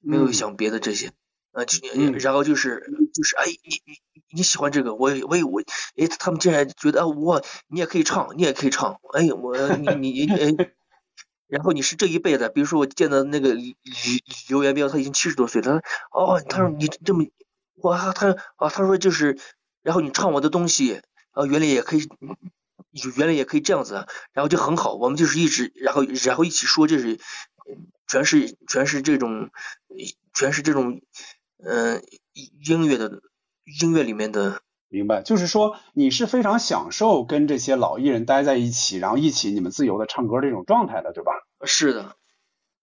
[0.00, 0.32] 没有嗯。
[0.32, 1.12] 想别的这些。
[1.52, 2.12] 啊，就嗯。
[2.18, 2.80] 然后就是
[3.14, 5.60] 就是哎，你你你喜欢这个，我我也我，
[5.96, 10.74] 哎，他们竟然觉得啊，我你也可以唱，你也可以唱，哎，我你你你哎，
[11.46, 13.74] 然后你是这一辈子，比如说我见到那个刘
[14.48, 17.26] 刘元彪，他已经七十多岁了，他哦，他说你这么，
[17.76, 19.38] 哇，他啊，他说就是，
[19.82, 22.08] 然后你唱我的东西，啊，原来也可以，
[23.16, 27.18] 原来也可以这样子，然后就很好，我们就是一直，然后然后一起说，这是
[28.06, 29.50] 全是全是这种，
[30.32, 31.00] 全是这种，
[31.64, 32.02] 嗯、
[32.32, 33.22] 音乐的
[33.80, 41.32] 音乐里面的，明白，就是说你是非常享受跟这些老艺人待在一起，然后一起你们自由的唱歌这种状态的，对吧？
[41.64, 42.16] 是的，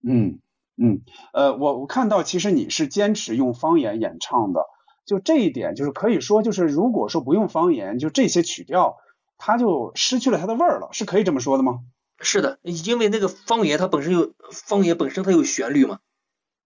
[0.02, 0.40] 嗯
[0.76, 4.64] 嗯，呃，我我看到其实你是坚持用方言演唱的，
[5.06, 8.96] 就这一点就是可以说就是如果说不用方言，就这些曲调
[9.44, 11.80] 它就失去了它的味儿了，是可以这么说的吗？
[12.20, 15.98] 是的，因为那个方言它本身有方言本身它有旋律嘛，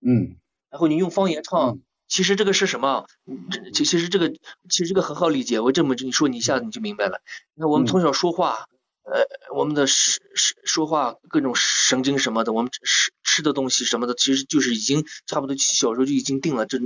[0.06, 0.36] 嗯
[0.68, 3.06] 然后你用方言唱，嗯其实这个是什么？
[3.50, 4.28] 这其其实这个
[4.68, 7.22] 其实这个很好理解，我这么你说你一下子你就明白了。
[7.54, 8.66] 你看我们嗯从小说话，
[9.04, 16.78] 呃，我们的说说说话各种神经什么的，我们吃吃的东西什么的，其实就是已经差不多小时候就已经定了这，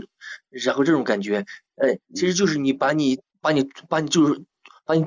[0.51, 4.45] 然后这种感觉，哎，其实就是你把你把你把你就是
[4.87, 5.05] 把你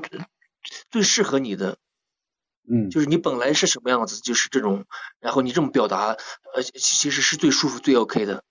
[0.90, 1.76] 最适合你的，
[2.70, 4.84] 嗯，就是你本来是什么样子，就是这种，
[5.20, 6.16] 然后你这么表达，
[6.54, 8.42] 呃，其其实是最舒服最 OK 的。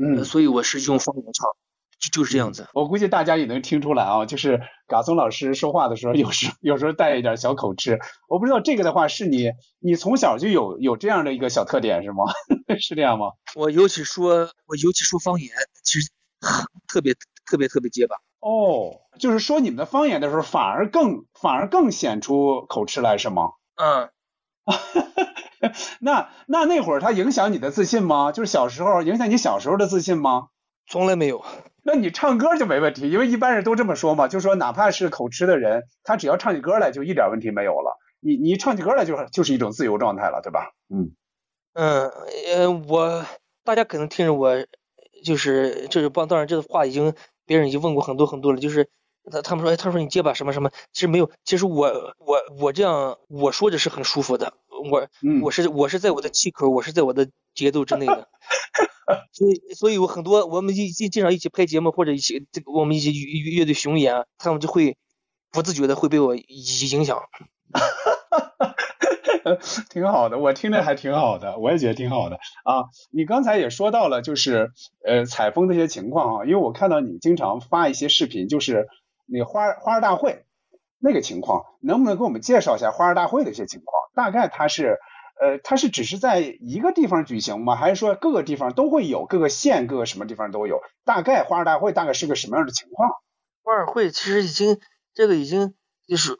[0.00, 1.46] 嗯呃，所以我是用方言唱，
[2.00, 2.66] 就就是这样子。
[2.74, 8.00] 我估计大家也能听出来啊，就是嘎松老师说话的时候，有时有时候带一点小口吃。
[8.28, 12.24] 我不知道这个的话是你你从小就有有这样的一个小特点是吗？
[12.80, 13.26] 是这样吗？
[13.54, 15.50] 我尤其说，我尤其说方言，
[15.84, 16.10] 其实
[16.88, 18.16] 特别特别特别结巴。
[18.42, 23.52] 哦，就是说你们的方言的时候，反而更反而更显出口吃来是吗？
[23.76, 24.10] 嗯，
[26.00, 28.32] 那那那会儿它影响你的自信吗？
[28.32, 30.48] 就是小时候影响你小时候的自信吗？
[30.88, 31.44] 从来没有。
[31.84, 37.96] 那你唱歌就没问题，因为一般人都这么说嘛，就说哪怕是口吃的人，他只要唱起歌来就一点问题没有了。
[38.18, 40.72] 你你唱起歌来就是就是一种自由状态了，对吧？
[40.90, 41.12] 嗯
[41.74, 42.10] 嗯
[42.56, 43.24] 呃，我
[43.64, 44.66] 大家可能听着我
[45.24, 47.14] 就是就是帮，当然这个话已经
[47.52, 48.88] 别人已经问过很多很多了，就是
[49.30, 54.54] 他他们说，哎，他说你结巴什么什么，其实没有，其实我我我这样我说着是很舒服的，
[54.90, 58.26] 我嗯我是我是在我的气口，我是在我的节奏之内的，
[59.32, 64.96] 所以所以我很多我们一经经常一起拍节目或者一起这个我们一起乐乐队巡演啊，他们就会
[65.50, 67.20] 不自觉的会被我影响。
[69.44, 69.56] 呃
[69.90, 72.84] 挺好的，我听着还挺好的，我也觉得挺好的啊。
[73.10, 74.70] 你刚才也说到了，就是
[75.04, 78.86] 呃采风的一些情况啊，因为我看到你经常发一些视频，就是
[79.26, 80.44] 那个花花儿大会
[80.98, 84.02] 那个情况，能不能给我们介绍一下花儿大会的一些情况？
[84.14, 84.98] 大概它是
[85.40, 87.74] 呃，它是只是在一个地方举行吗？
[87.74, 90.80] 还是说各个地方都会有，各个县、各个什么地方都有？
[91.04, 93.10] 大概花儿大会大概是个什么样的情况？
[93.64, 94.78] 花儿会其实已经
[95.14, 95.74] 这个已经
[96.06, 96.36] 就是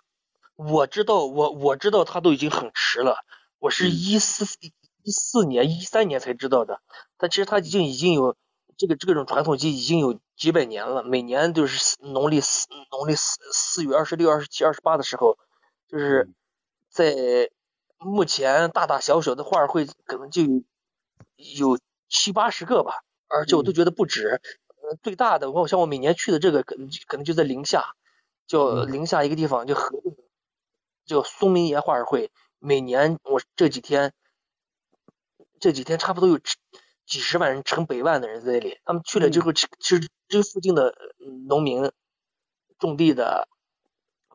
[0.68, 3.16] 我知道我我知道他都已经很迟了，
[3.59, 4.44] 我是一四
[5.03, 6.81] 一四年一三年才知道的，
[7.16, 8.37] 但其实他已经已经有
[8.77, 15.37] 这个这种传统机已经有几百年了，每年都是农历四农历四四月二十六、二十七、二十八的时候，
[15.88, 16.31] 就是
[16.88, 17.51] 在。
[18.05, 20.64] 目前大大小小的画儿会可能就有
[21.37, 24.40] 有七八十个吧，而且我都觉得不止。
[24.83, 27.94] 呃，最大的我像我每年去的这个可能可能就在宁夏，
[28.48, 30.01] 叫宁夏一个地方叫河
[31.12, 32.31] 叫松明岩画儿会。
[32.59, 34.12] 每年我这几天
[35.61, 36.38] 这几天差不多有
[37.07, 38.79] 几十万人，成百万的人在那里。
[38.85, 40.94] 他们去了之后，其实这附近的
[41.46, 41.90] 农民
[42.79, 43.48] 种地的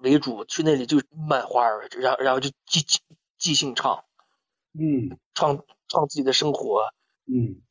[0.02, 3.00] 为主，去那里就卖花儿，然后然后就即即。
[3.40, 4.04] 即兴唱，
[4.74, 6.88] 嗯，唱唱自己的生活，
[7.28, 7.62] 嗯，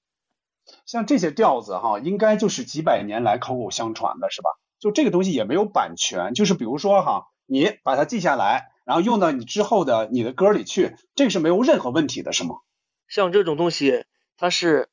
[0.87, 4.51] 像这些调子哈，应该就是几百年来口口相传的是吧？
[4.79, 12.61] 就这个东西也没有版权，就是比如说哈，你把它记下来，然后用到你之后的你的歌里去，这个是没有任何问题的，是吗？
[13.07, 14.07] 像这种东西，
[14.39, 14.89] 它是，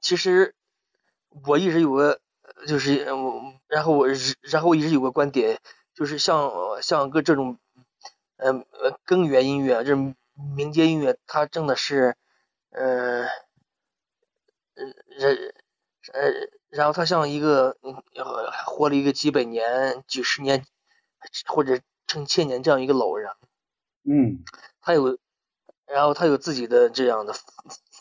[0.00, 0.54] 其实
[1.44, 2.20] 我一直有个，
[2.68, 4.06] 就是我然后我
[4.42, 5.58] 然后我一直有个观点，
[5.94, 7.58] 就是像像个这种。
[8.40, 9.96] 嗯呃，根源音乐，这
[10.56, 12.14] 民间音乐，它真的是，
[12.70, 13.26] 呃，
[15.08, 15.54] 人，
[16.12, 16.30] 呃，
[16.68, 17.76] 然后它像一个，
[18.64, 20.64] 活了一个几百年、几十年
[21.46, 23.30] 或者成千年这样一个老人，
[24.04, 24.44] 嗯，
[24.80, 25.18] 他有，
[25.86, 27.34] 然后他有自己的这样的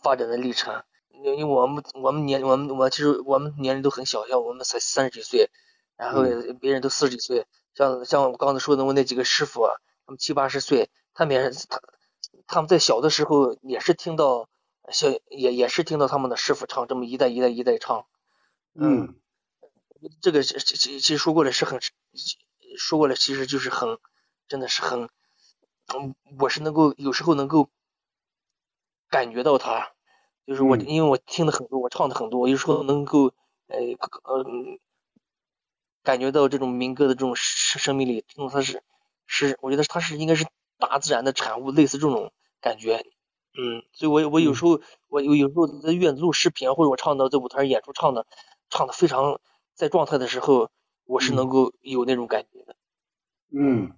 [0.02, 0.84] 发展的历程。
[1.10, 5.50] 因为我们我们年我们我其实我们年龄都很小，像我们才三十几岁，
[5.96, 6.24] 然后
[6.60, 9.68] 别人都四十几岁，像像我刚才说的我那几个师傅。
[10.06, 11.82] 他们七八十岁，他们也是他
[12.48, 14.48] 他们在小的时候也是听到
[14.90, 18.06] 小也也是听到他们的师傅唱这么一代一代一代唱，
[18.74, 19.20] 嗯，
[20.22, 21.82] 这个其其实说过来是很
[22.78, 23.98] 说过来其实就是很
[24.48, 25.10] 真的是很，
[26.40, 27.70] 我是能够有时候能够
[29.10, 29.92] 感觉到他，
[30.46, 33.34] 就是我因为我听的很多，我唱的很多，我有时候能够
[33.68, 33.78] 呃
[34.24, 34.46] 呃
[36.04, 38.84] 感觉到这种民歌的这种生生命力，这种它是。
[39.30, 40.46] 是，我觉得它是应该是
[40.78, 43.06] 大自然的产物，类似这种感觉，
[43.60, 48.26] 嗯，所以我我有时候我有有时候在院子录视频，或者我唱到在舞台上演出唱的，
[48.70, 49.42] 唱的非常
[49.74, 50.72] 在状态的时候，
[51.08, 52.76] 我是能够有那种感觉的。
[53.52, 53.94] 嗯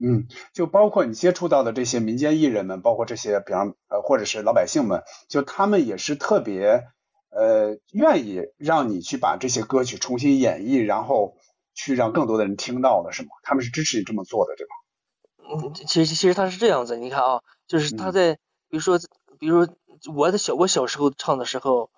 [0.00, 6.82] 嗯，就包括你接触到的这些民间艺人们，包括这些，比方呃或者是老百姓们，就他们也是特别
[7.30, 11.36] 呃愿意让你去把这些歌曲重新演绎，然后。
[11.76, 13.30] 去让更多的人听到的是吗？
[13.42, 15.66] 他们是支持你这么做的，对吧？
[15.66, 18.34] 嗯，其实其实他是这样子，你看啊，就是他在
[18.68, 18.96] 比如说
[19.40, 19.74] 比如说
[20.14, 21.90] 我的小我小时候唱的时候，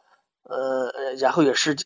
[0.45, 1.77] 呃，然后也是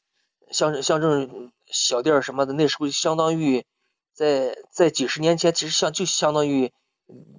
[0.50, 3.64] 像像这种小店什么的，那时候相当于
[4.12, 6.72] 在在几十年前，其实像就相当于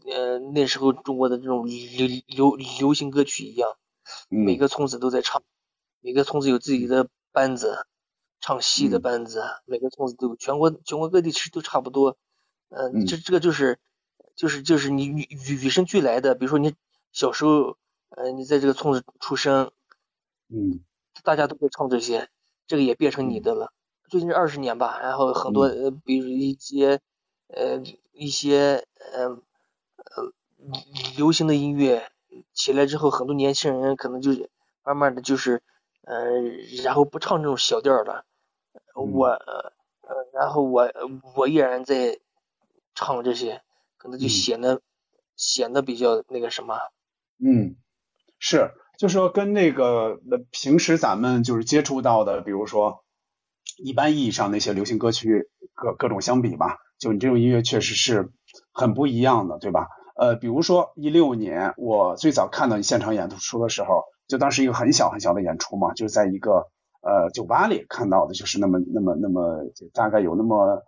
[0.05, 3.69] 呃那时候中国的这种流流流行歌曲一样，
[4.29, 5.43] 每个村子都在唱，
[5.99, 7.85] 每个村子有自己的班子。
[8.43, 12.17] 唱戏的班子，每个村子都有，全国全国各地其实都差不多。
[12.69, 13.77] 嗯，这这个就是
[14.35, 16.33] 就是就是你与与与生俱来的。
[16.33, 16.73] 比如说你
[17.11, 17.77] 小时候，
[18.09, 19.71] 呃，你在这个村子出生，
[20.49, 20.79] 嗯，
[21.23, 22.29] 大家都会唱这些，
[22.71, 23.73] 这个也变成你的了。
[24.07, 27.01] 最近这二十年吧，然后很多呃，比如一些
[27.49, 30.31] 呃一些呃呃
[31.17, 32.09] 流行的音乐
[32.53, 34.31] 起来之后，很多年轻人可能就
[34.83, 35.61] 慢慢的就是
[36.03, 36.39] 呃，
[36.81, 38.23] 然后不唱这种小调了。
[38.95, 39.73] 我呃，
[40.31, 40.89] 然后我
[41.35, 42.21] 我依然在
[42.95, 43.61] 唱这些，
[43.97, 44.79] 可能就显得
[45.35, 46.79] 显得比较那个什么。
[47.37, 47.75] 嗯，
[48.39, 50.19] 是，就说跟那个
[50.51, 53.03] 平时咱们就是接触到的，比如说
[53.83, 58.29] 一般意义上那些流行歌曲各各种相比吧，就你这种音乐确实是
[58.71, 59.87] 很不一样的，对吧？
[60.15, 66.67] 呃，比如说一六年我最早看到你现场演出的时候，就当时一个很小很小的演出嘛，就是在一个。
[67.03, 70.83] 呃，酒吧里看到的就是那么那么那么，大概有那么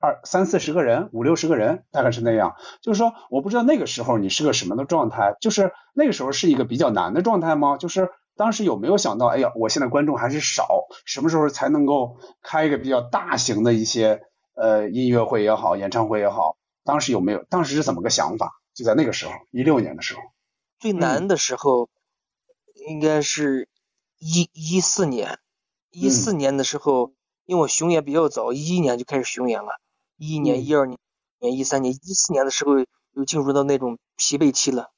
[0.00, 2.56] 二三四十个人，五六十个人，大概是那样。
[2.80, 7.76] 就是说，我不知道那个时候你是个什么的状态，就是那个时候是一个比较难的状态吗？
[7.76, 14.22] 就是当时有没有想到，哎呀，我现在观众还是少，什么时候才能够开一个比较大型的一些
[14.54, 16.56] 呃音乐会也好，演唱会也好？
[16.84, 17.44] 当时有没有？
[17.44, 18.52] 当时是怎么个想法？
[18.74, 20.20] 就在那个时候，一六年的时候，
[20.78, 21.88] 最难的时候
[22.88, 23.68] 应该是
[24.18, 25.38] 一一四年。
[25.90, 27.14] 一四年的时候，
[27.46, 29.80] 因为我巡演比较早，一一年就开始巡演了，
[30.16, 30.98] 一一年、一二年、
[31.40, 32.72] 一三年、一四年的时候
[33.12, 34.90] 又进入到那种疲惫期了。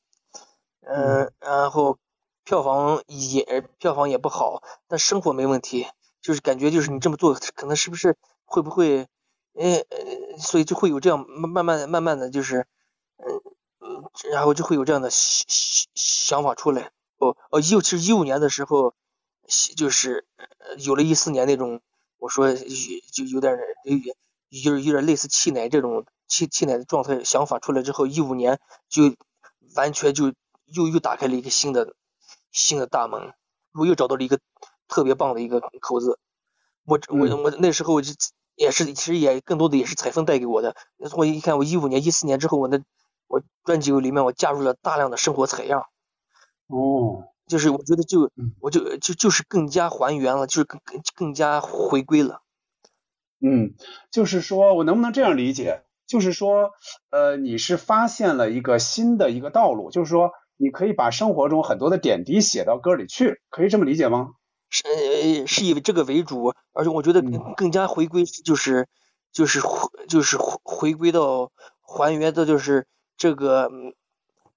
[0.80, 1.98] 嗯，然后
[2.44, 5.86] 票房也票房也不好，但生活没问题，
[6.22, 9.06] 就是感觉就是你这么做可能是不是会不会，
[9.52, 9.84] 呃，
[10.38, 12.66] 所以就会有这样慢慢慢慢慢的就是，
[13.18, 13.42] 嗯
[13.80, 16.90] 嗯，然后就会有这样的想想想法出来。
[17.18, 18.94] 哦哦，一其实一五年的时候，
[19.76, 20.26] 就是
[20.78, 21.82] 有了一四年那种，
[22.18, 23.96] 我说就有点有
[24.48, 29.14] 有有点类似气馁这种气气馁的状态想法出来之后，一五年就
[29.74, 30.32] 完全就。
[30.70, 31.94] 又又打开了一个新的
[32.52, 33.32] 新的大门，
[33.72, 34.38] 我又找到了一个
[34.86, 36.18] 特别棒的一个口子。
[36.84, 38.12] 我我我那时候我就
[38.54, 40.76] 也是其实也更多的也是采风带给我的。
[41.16, 42.78] 我一看我一五年一四年之后，我那
[43.28, 45.86] 我专辑里面我加入了大量的生活采样。
[46.66, 48.30] 哦，就是我觉得就
[48.60, 50.80] 我就就就是更加还原了，就是更
[51.16, 52.42] 更加回归了。
[53.40, 53.74] 嗯，
[54.10, 55.82] 就是说我能不能这样理解？
[56.06, 56.70] 就是说
[57.10, 60.30] 呃你是发现了一个新的一个道路，就是说。
[60.60, 64.30] 你可以把生活中很多的点滴写到歌里去，可以这么理解吗？
[64.68, 67.22] 是是以这个为主，而且我觉得
[67.56, 68.88] 更加回归就是
[69.30, 69.60] 就是
[70.08, 73.70] 就是回回归到还原的，就是这个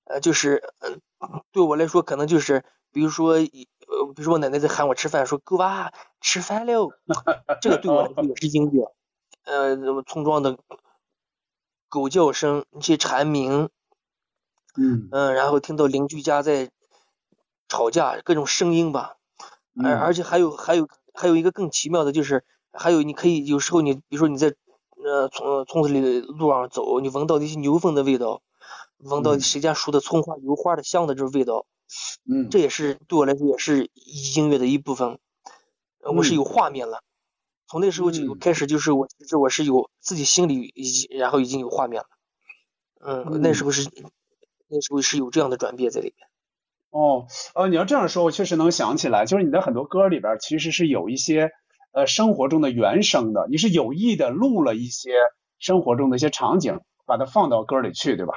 [0.06, 0.64] 呃就是
[1.52, 6.90] 对我来说可能就是比如说呃比如说我奶奶在喊我吃饭，说狗娃吃饭了，
[7.62, 8.94] 这个对我来说也是音乐，
[9.44, 10.58] 呃村庄的
[11.90, 13.70] 狗叫声，一些蝉鸣。
[14.78, 15.10] 嗯。
[15.12, 16.70] 嗯，然后听到邻居家在
[17.68, 19.18] 吵架，各种声音吧，
[19.84, 24.54] 而而且还有还有还有一个更奇妙的就是，还有你可以有时候你比如说你在
[25.04, 28.42] 呃从村子里路上走，你闻到那些牛粪的味道，
[29.00, 31.81] 闻到谁家熟的葱花油花的香的这种味道，嗯，
[32.50, 33.90] 这也是对我来说也是
[34.36, 35.20] 音乐的一部分，
[36.02, 37.04] 我是有画面了，
[37.68, 42.08] 从那时候就开始就是我其实我是有自己心里已然后已经有画面了，
[43.00, 43.90] 嗯，那时候是。
[44.74, 46.30] 那时候是有这样的转变在里面。
[46.92, 51.52] 哦，呃，你要这样说，我确实能想起来，就是你的很多歌里边其实是有一些
[51.92, 55.12] 呃生活中的原声的，你是有意的录了一些
[55.60, 58.34] 生活中的一些场景，把它放到歌里去，对吧？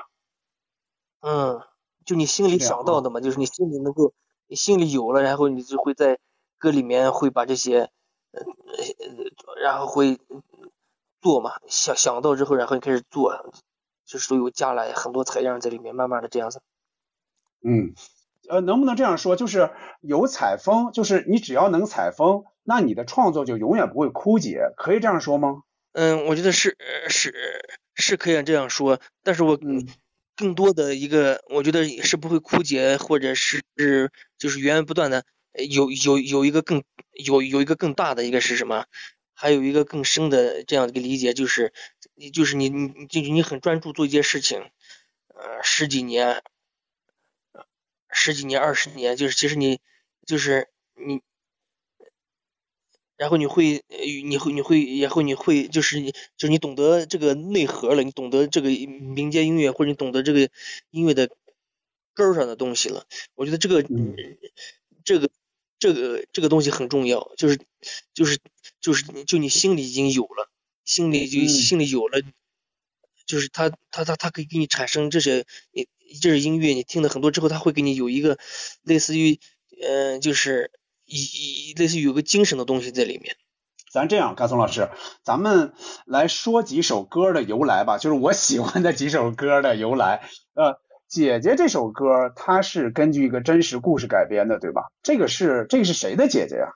[1.20, 1.60] 嗯，
[2.04, 4.12] 就你心里想到的嘛，就是你心里能够，
[4.46, 6.18] 你心里有了，然后你就会在
[6.58, 7.90] 歌里面会把这些，
[8.32, 8.42] 呃，
[9.62, 10.18] 然后会
[11.20, 13.52] 做嘛，想想到之后，然后你开始做。
[14.06, 16.60] 就是都有加了很多采样在里面，慢慢的这样子。
[17.62, 17.94] 嗯，
[18.50, 19.34] 呃，能不能这样说？
[19.34, 19.70] 就是
[20.02, 25.62] 有采风，就是你只要能采风，那你的创作就永远不会枯竭，可以这样说吗？
[25.92, 26.76] 嗯，我觉得是
[27.08, 27.34] 是
[27.94, 29.58] 是可以这样说，但是我
[30.36, 33.62] 更多的一个，我觉得是不会枯竭，或者是
[34.38, 35.24] 就是源源不断的
[35.68, 36.82] 有有有一个更
[37.12, 38.86] 有有一个更大的一个是什么？
[39.36, 41.72] 还有一个更深的这样一个理解，就是
[42.14, 44.60] 你就是你你就是你很专注做一件事情，
[45.28, 46.42] 呃十几年，
[48.10, 49.80] 十几年二十年，就是其实你
[50.24, 51.20] 就是你，
[53.24, 53.82] 然后你会
[54.26, 60.50] 你会你会然后你会就是你就是你懂得这个内核了，你懂得这个民间音乐或者你懂得这个
[60.90, 61.30] 音乐的
[62.12, 63.82] 根儿上的东西了，我觉得这个
[65.04, 65.30] 这个。
[65.76, 67.58] 这个这个东西很重要，就是
[68.14, 68.38] 就是
[68.80, 70.48] 就是就你心里已经有了，
[70.84, 72.22] 心里就心里有了，
[73.26, 75.86] 就是他他他他可以给你产生这些，你
[76.22, 78.38] 这是音乐，你听了很多之后，他会给你有一个
[78.82, 79.38] 类似于
[79.82, 80.70] 嗯，就是
[81.04, 83.36] 一一类似于有个精神的东西在里面。
[83.92, 84.88] 咱这样，甘松老师，
[85.22, 85.72] 咱们
[86.06, 90.82] 来说几首歌的由来吧，就是我喜欢的几首歌的由来，呃。
[91.06, 94.90] 姐姐这首歌，它是根据一个真实故事改编的，对吧？
[95.02, 96.72] 这个是这个是谁的姐姐呀？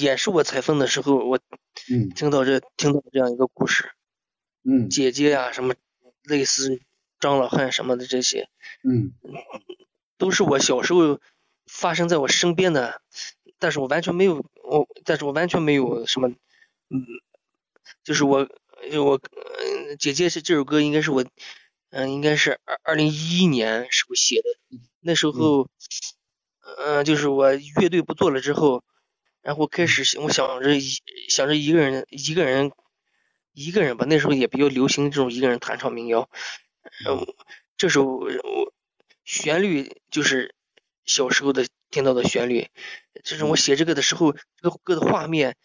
[0.00, 1.38] 也是我采风的时候，我
[2.14, 3.90] 听到这听到这样一个故事，
[4.64, 5.74] 嗯，姐姐呀什么
[6.24, 6.80] 类似
[7.18, 8.48] 张老汉什么的这些，
[8.82, 9.12] 嗯，
[10.18, 11.20] 都是我小时候
[11.66, 13.02] 发生在我身边的，
[13.58, 17.06] 但是我完全没有我，但是我完全没有什么，嗯，
[18.04, 18.48] 就是我。
[18.90, 21.22] 就我，嗯，姐姐是这首歌，应该是我，
[21.90, 24.78] 嗯，应该是二二零一一年时候写的。
[25.00, 25.68] 那时候，
[26.78, 28.82] 嗯，就是我乐队不做了之后，
[29.42, 30.82] 然后开始我想着一
[31.28, 32.72] 想着一个人一个人
[33.52, 36.28] 一个人吧，那时候也比较流行这种一个人弹唱民谣。
[37.08, 37.26] 嗯，
[37.76, 38.72] 这首我
[39.24, 40.54] 旋律就是
[41.04, 42.68] 小时候的听到的旋律，
[43.24, 45.56] 就是我写这个的时候，这个歌的画面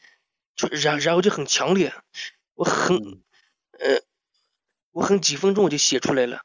[0.55, 1.93] 就然然后就很强烈，
[2.53, 3.21] 我很
[3.79, 4.01] 呃
[4.91, 6.41] 我很几分钟我就写出来了，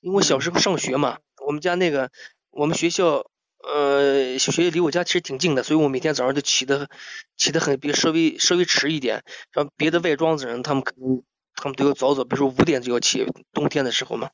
[0.00, 2.12] 因为我小时候上学嘛，我们家那个
[2.50, 3.28] 我们学校。
[3.62, 6.88] 呃，小学离我家其实挺近的，所以我每天早上都起的
[7.36, 9.22] 起得很，比稍微稍微迟一点。
[9.54, 11.22] 像别的外庄子人，他们可能
[11.54, 14.30] 他们都要早早，比如说五点就要起，冬天的时候嘛。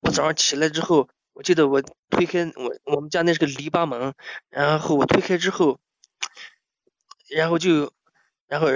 [0.00, 4.14] 我早上起来之后，我记得我推开我我们家那是个篱笆门，
[4.50, 5.78] 然后我推开之后，
[7.30, 7.92] 然后就
[8.48, 8.68] 然后。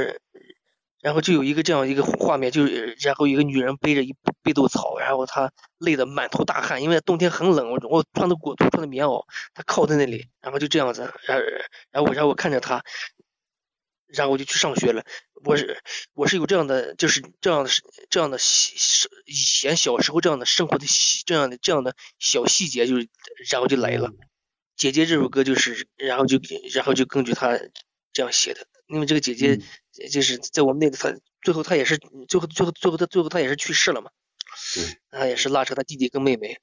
[1.02, 11.42] 然后就有一个这样一个画面，就是然后一个女人背着一背豆草，然后她累得满头大汗，因为冬天很冷，我我穿的裹穿的棉袄，她靠在那里，然后就这样子，然
[11.90, 12.84] 然后我然后我看着她，
[14.06, 15.04] 然后我就去上学了。
[15.44, 15.82] 我是
[16.14, 17.70] 我是有这样的，就是这样的
[18.08, 20.86] 这样的细以前小时候这样的生活的
[21.26, 23.08] 这样的这样的小细节，就是
[23.50, 24.12] 然后就来了。
[24.76, 26.38] 姐姐这首歌就是，然后就
[26.72, 27.58] 然后就根据她
[28.12, 28.68] 这样写的。
[28.92, 29.58] 因为这个姐姐
[30.10, 34.10] 就是在我们那个，她最后她也是最后最后最后她最后她也是去世了嘛，
[34.74, 36.58] 对，她也是拉扯她弟弟跟妹妹，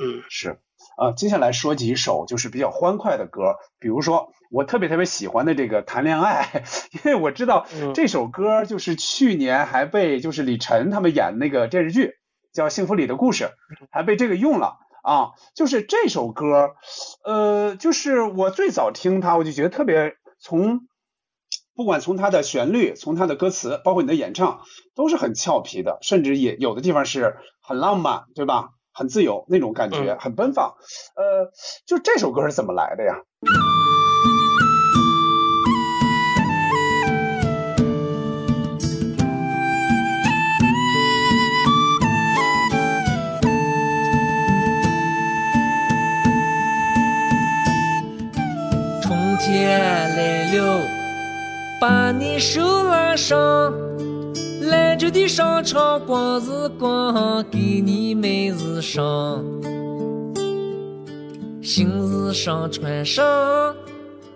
[0.00, 0.60] 嗯，是
[0.96, 6.64] 啊，接下来说几首就是比较欢快的歌，比如说我特别特别喜欢的这个谈恋爱，
[7.04, 12.14] 因为我知道这首歌就是去年还被就是李晨他们演那个电视剧
[12.52, 13.44] 叫《幸福里的故事》，
[13.90, 14.78] 还被这个用了。
[15.02, 16.76] 啊，就是这首歌，
[17.24, 20.86] 呃，就是我最早听它我就觉得特别从。
[21.74, 24.60] 不管从它的旋律，从它的歌词，包括你的演唱，
[24.94, 28.70] 都是很俏皮的，甚至也有的地方是很浪漫，对吧？
[28.92, 30.74] 很自由那种感觉，很奔放。
[31.16, 31.50] 呃，
[31.86, 33.22] 就这首歌是怎么来的呀？
[49.02, 51.01] 春天来了。
[51.82, 53.74] 把你手拉上，
[54.70, 59.42] 兰州的商场光是逛，给你买衣裳，
[61.60, 63.74] 新衣裳穿上，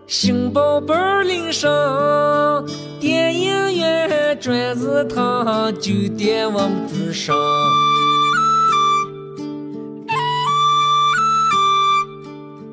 [0.09, 2.67] 新包包拎上，
[2.99, 7.37] 电影院转一趟，酒店我们住上，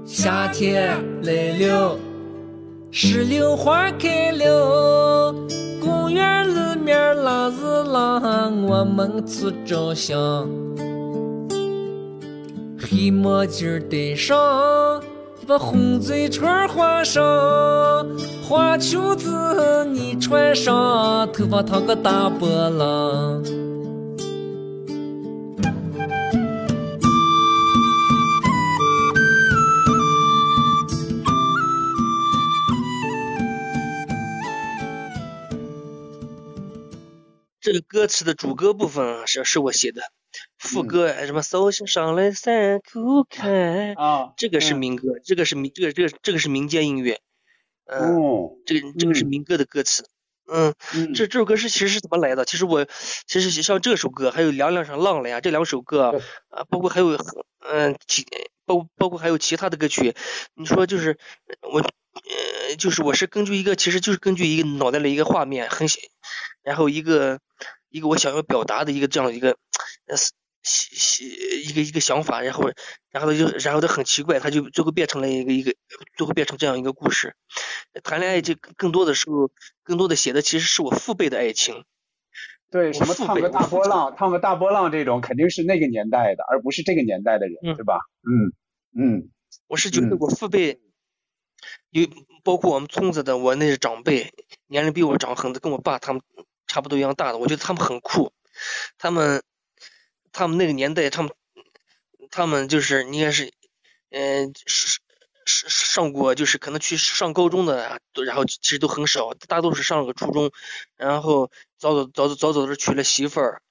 [0.07, 1.95] 夏天来了。
[2.95, 5.33] 石榴花开了，
[5.81, 10.47] 公园里面拉日郎，我们去照相。
[12.79, 14.37] 黑墨镜戴上，
[15.47, 17.23] 把红嘴唇画上，
[18.47, 23.43] 花裙子你穿上，头发烫个大波浪。
[37.63, 40.01] 这个歌词的主歌部分是是我写的，
[40.57, 47.21] 副歌什么手心上来三口开啊，这个是民歌，这个是民这个这个这个是民间音乐，
[47.85, 50.09] 嗯，这个这个是民歌的歌词，
[50.45, 50.75] 嗯，
[51.15, 52.43] 这这首歌是其实是怎么来的？
[52.43, 52.85] 其实我
[53.27, 57.17] 其实像这首歌，还有凉凉上浪了呀，这两首歌啊，包括还有
[57.59, 58.27] 嗯其
[58.65, 60.13] 包包括还有其他的歌曲，
[60.53, 61.17] 你说就是
[61.61, 61.81] 我
[62.69, 65.87] 呃就是我是根据一个其实就是根据一个脑袋的一个画面很
[66.63, 67.39] 然后一个。
[67.95, 69.51] 一个我想要表达的一个这样一个
[70.07, 70.17] 呃
[71.63, 72.71] 一个一个想法，然后
[73.11, 75.75] 然后他就然后他很奇怪，他就最后变成了一个一个
[76.17, 77.35] 最后变成这样一个故事。
[78.01, 79.51] 谈恋爱就更多的时候，
[79.83, 81.85] 更多的写的其实是我父辈的爱情。
[82.71, 87.99] 对，什么烫个大波浪，烫个大波浪这种肯定是那个年代的，而不是这个年代的人，对吧？
[88.23, 88.49] 嗯
[88.99, 89.29] 嗯。
[89.67, 90.79] 我是觉得我父辈
[91.89, 92.07] 有
[92.43, 94.33] 包括我们村子的我那些长辈，
[94.67, 96.21] 年龄比我长很多，跟我爸他们。
[96.65, 98.33] 差不多一样大的，我觉得他们很酷，
[98.97, 99.43] 他们，
[100.31, 101.31] 他们那个年代，他们，
[102.31, 103.53] 他们就是应该是，
[104.09, 104.99] 嗯，上
[105.45, 110.51] 上上过，就是可能去上高中的，然后其实都很少，大多数上了个初中，
[110.95, 113.61] 然后早早早早早早的娶了媳妇儿，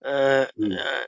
[0.00, 0.50] 嗯，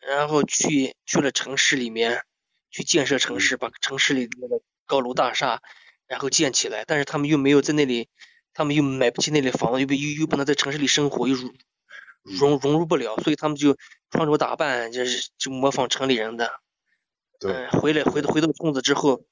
[0.02, 2.22] 然后去去了城市里面，
[2.70, 5.62] 去建设城市，把城市里那个高楼大厦，
[6.06, 8.08] 然后建起来，但是他们又没有在那里。
[8.56, 11.52] 他们又买不起那里房子，又又又不能在城市里生活，又融
[12.22, 13.76] 融融入不了，所以他们就
[14.12, 16.60] 穿着打扮，就是就模仿城里人的。
[17.40, 17.68] 对。
[17.70, 19.24] 回来回到回到村子之后，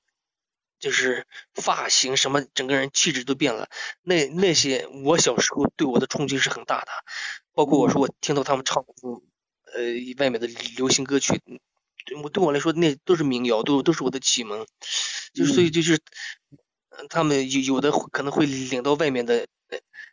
[0.81, 3.69] 就是发型什么，整个人气质都变了。
[4.03, 6.91] 那那些我小时候对我的冲击是很大的。
[7.53, 9.83] 包括我说我听到他们唱呃
[10.19, 11.41] 外面的流行歌曲，
[12.25, 14.67] 我对我来说那都是民谣，都都是我的启蒙。
[15.33, 16.01] 就所以就是，
[17.09, 19.47] 他们有有的可能会领到外面的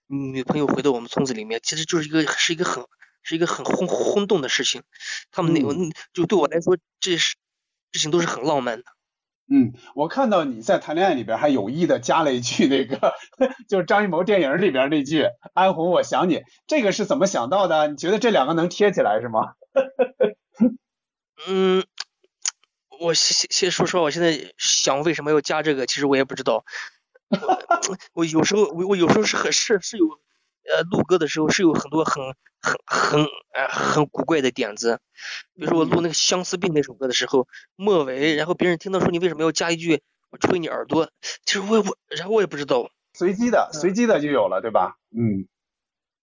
[0.08, 2.86] 女朋友回到我们村子里面，其实就是一个是一个很
[3.22, 4.82] 是一个很轰轰动的事情。
[5.32, 5.76] 他们那个
[6.14, 7.36] 就对我来说，这是
[7.92, 8.86] 事情都是很浪漫的。
[9.52, 13.14] 嗯，我看到你在谈恋爱里边还有意的加了一句那个，
[13.68, 15.26] 就是张艺谋电影里边那句
[15.56, 17.88] “安红，我想你”，这个是怎么想到的？
[17.88, 19.54] 你觉得这两个能贴起来是吗？
[21.48, 21.84] 嗯，
[23.00, 26.66] 我先先说说，我现在想为什么要加这个，其实我也不知道。
[28.14, 32.24] 我有时候我我有时候是很是是有呃录歌的时候是有很多很
[32.60, 33.24] 很很
[33.54, 35.00] 呃很古怪的点子，
[35.56, 41.12] 比如说我录那个相思病那首歌的时候，末尾然后别人听到说你为什么要加一句我吹你耳朵，
[41.46, 44.98] 其实我我然后我也不知道，随机的随机的就有了对吧？
[45.12, 45.48] 嗯，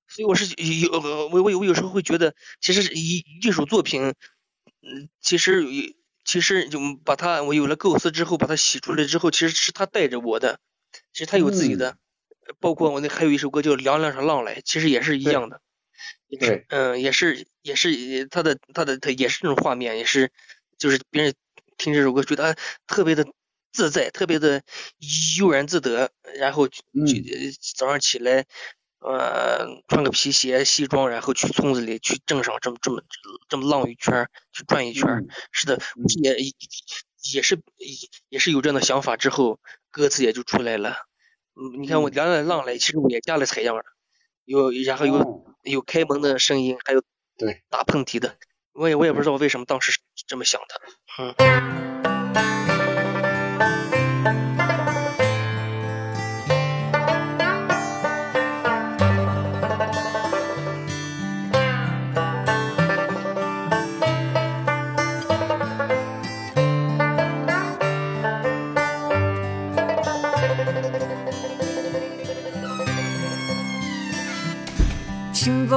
[0.08, 4.14] 所以我是有我我我有时候会觉得其实艺艺术作品。
[4.82, 5.64] 嗯，其实
[6.26, 10.58] 其实就把它，我有了构思之后，把它写出来之后，其实是他带着我的，
[11.12, 11.96] 其实他有自己的，
[12.60, 15.60] 包括我那还有一首歌叫《凉凉上浪来》，其实也是一样的，
[16.38, 20.32] 对，嗯，也是也是他的他的他也是这种画面，也是
[20.78, 21.34] 就是别人
[21.78, 22.56] 听这首歌觉得
[22.86, 23.26] 特别的
[23.72, 24.62] 自在，特别的
[25.38, 26.82] 悠然自得，然后就
[27.76, 28.46] 早上起来。
[29.06, 33.00] 呃，穿个皮鞋、西装，然后去村子里去镇上这么这么
[33.48, 35.06] 这么浪一圈，去转一圈。
[35.52, 35.78] 是的，
[36.20, 36.34] 也
[37.32, 37.62] 也是
[38.28, 39.60] 也是有这样的想法之后，
[39.92, 40.96] 歌词也就出来了。
[41.54, 43.76] 嗯，你看我两两浪来，其实我也加了采样，
[44.44, 47.00] 有然后有有开门的声音，还有
[47.38, 48.36] 对打喷嚏的。
[48.72, 50.80] 我也我也不知道为什么当时是这么想的。
[52.34, 52.65] 嗯。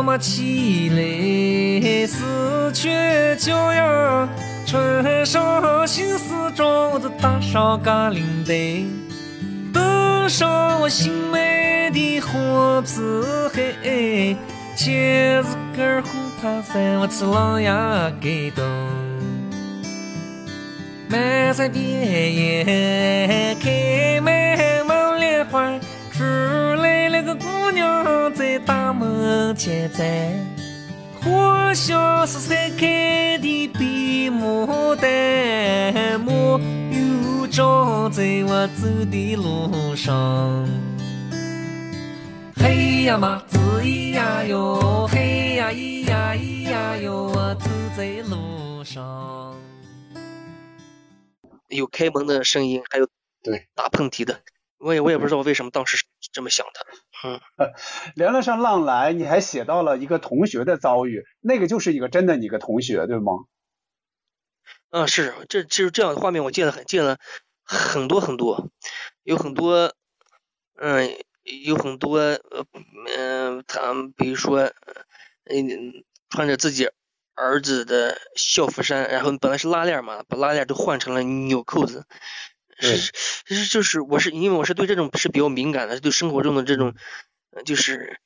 [0.10, 4.28] 我起来四缺脚呀，
[4.66, 8.84] 穿上新时装，我再搭上高领带，
[9.72, 12.90] 登上我新买的黄皮
[13.84, 14.36] 鞋，
[14.76, 18.64] 前一个红塔山，我去了呀，街道
[21.08, 24.39] 满山遍野开麦。
[27.80, 30.06] 娘在大门前站，
[31.22, 33.80] 好像是才开的白
[34.30, 36.60] 牡丹，没
[36.92, 40.68] 有长在我走的路上。
[42.58, 49.56] 嘿呀嘛，子咿呀哟，嘿呀咿呀咿呀哟，我走在路上。
[51.70, 53.08] 有开门的声音，还有
[53.42, 54.42] 对打喷嚏的。
[54.80, 56.04] 我也我也不知道为什么当时
[56.34, 56.86] 这么想的。
[57.24, 57.40] 嗯，
[58.16, 63.34] 凉凉上浪来，你还写到了一个同学的遭遇，那个就是一个真的你个同学，对吗？
[64.92, 67.18] 嗯，是，这其实这样的画面我见了很见了
[67.64, 68.70] 很多很多，
[69.24, 69.94] 有很多，
[70.78, 71.16] 嗯，
[71.66, 72.66] 有很多，呃，
[73.18, 74.72] 嗯，他比如说，
[75.46, 76.90] 嗯，穿着自己
[77.36, 82.06] 儿子的校服衫，然后本来是拉链嘛，把拉链都换成了纽扣子。
[82.80, 83.12] 是，
[83.48, 86.96] 其实就是我是因为我是对这种是比较敏感的，对生活中的这种，
[87.66, 88.20] 就是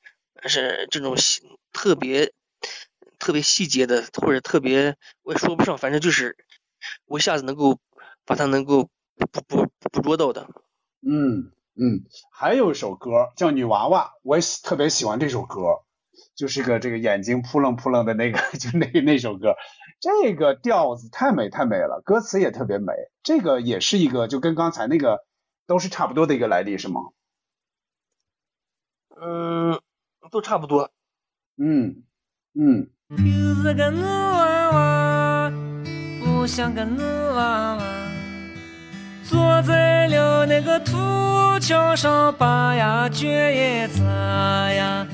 [0.45, 1.15] 是这种
[1.71, 2.31] 特别
[3.19, 6.37] 特别细节的，或者特别我也说不上，反正就是
[7.05, 7.79] 我一下子能够
[8.25, 8.89] 把它能够
[9.31, 10.47] 捕捕捕捉到的。
[11.01, 15.81] 嗯嗯，还有一首歌叫《女娃娃》，我也特别喜欢这首歌，
[16.35, 19.55] 就是个这个眼睛扑棱扑棱的那个， 就那那首歌。
[19.99, 22.93] 这个调子太美太美了，歌词也特别美。
[23.23, 25.19] 这个也是一个，就跟刚才那个
[25.65, 27.01] 都是差不多的一个来历，是吗？
[29.15, 29.79] 嗯，
[30.31, 30.91] 都差不多。
[31.57, 32.03] 嗯
[32.53, 32.89] 嗯。
[33.09, 33.17] 就
[33.61, 35.53] 是个女娃娃，
[36.19, 37.79] 不像个女娃娃，
[39.23, 40.97] 坐在了那个土
[41.59, 45.07] 桥上，把呀卷叶子呀。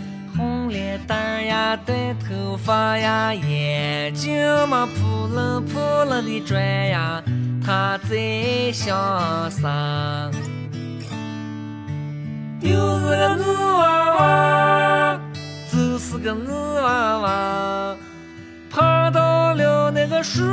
[0.69, 4.37] 脸蛋呀，短头发呀，眼睛
[4.69, 7.21] 嘛扑棱扑棱的转呀，
[7.65, 8.95] 他在想
[9.49, 10.29] 啥？
[12.61, 13.43] 又是个女
[13.79, 15.19] 娃娃，
[15.71, 17.95] 就是个女娃娃，
[18.69, 20.43] 爬到了那个树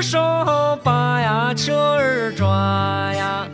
[0.00, 2.46] 上，把呀雀儿抓
[3.14, 3.46] 呀，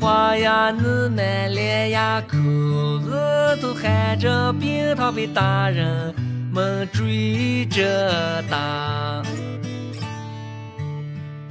[0.00, 0.82] 话呀，你
[1.14, 2.36] 满脸呀，口
[3.00, 6.14] 子都含着冰糖被大人
[6.52, 9.22] 们追着打。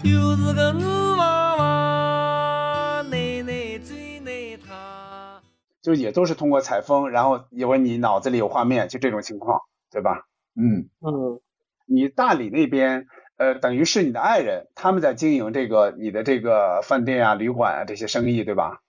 [0.03, 0.83] 又是个女
[1.17, 5.41] 娃娃，奶奶最奶他。
[5.81, 9.59] 就也都是通过采风，然后因为你脑子里有画面，就这种情况，
[9.91, 10.25] 对吧？
[10.55, 11.39] 嗯，嗯，
[11.85, 13.07] 你大理那边，
[13.38, 18.81] 呃，等于是你的爱人，他们在经营这个你的这个饭店啊、旅馆啊这些生意，对吧？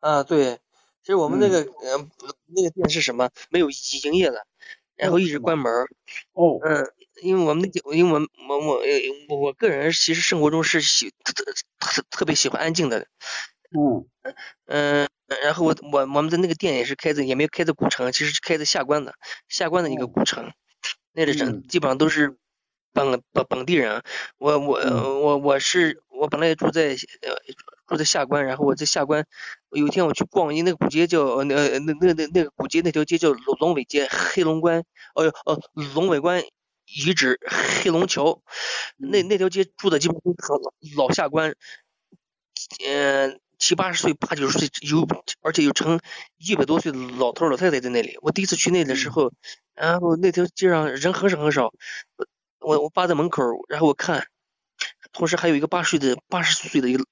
[0.00, 0.56] 啊对，
[1.02, 2.06] 其实我们那个呃
[2.46, 3.30] 那个店是什么？
[3.48, 4.46] 没有营业了，
[4.96, 5.72] 然后一直关门。
[6.34, 6.92] 哦，嗯，
[7.22, 8.88] 因为我们那个，因为我们我我呃
[9.30, 11.44] 我我个人其实生活中是喜特特
[11.80, 13.06] 特特别喜欢安静的，
[13.72, 14.06] 嗯
[14.66, 15.08] 嗯，
[15.42, 19.14] 然后我我我们的那个店也是开在也没有开在古城，其实是开在下关的，
[19.48, 20.52] 下关的一个哦古城，
[21.14, 21.38] 那里嗯。
[21.38, 22.36] 人基本上都是
[22.92, 24.02] 本本本地人，
[24.38, 25.22] 我我嗯。
[25.22, 26.90] 我我是我本来住在
[27.22, 27.34] 呃
[27.86, 29.24] 住在下关，然后我在下关，
[29.70, 34.84] 有一天我去逛，因为那个古街叫呃那那那那那个古街那条街叫龙龙尾街，黑龙关，
[35.14, 35.60] 哦哦
[35.94, 36.42] 龙尾关
[36.86, 37.40] 遗址
[37.82, 38.42] 黑龙桥，
[38.96, 39.28] 那嗯。
[39.28, 40.36] 那条街住的基本都是
[40.96, 41.54] 老老下关，
[42.86, 45.06] 嗯、七八十岁、八九十岁有，
[45.40, 46.00] 而且有成
[46.36, 48.18] 一百多岁的老头老太太在那里。
[48.22, 49.32] 我第一次去那里的时嗯候，
[49.74, 51.72] 然后那条街上人很少很少，
[52.16, 52.26] 我
[52.60, 54.26] 我我扒在门口，然后我看，
[55.12, 57.04] 同时还有一个八十岁的八十岁的一个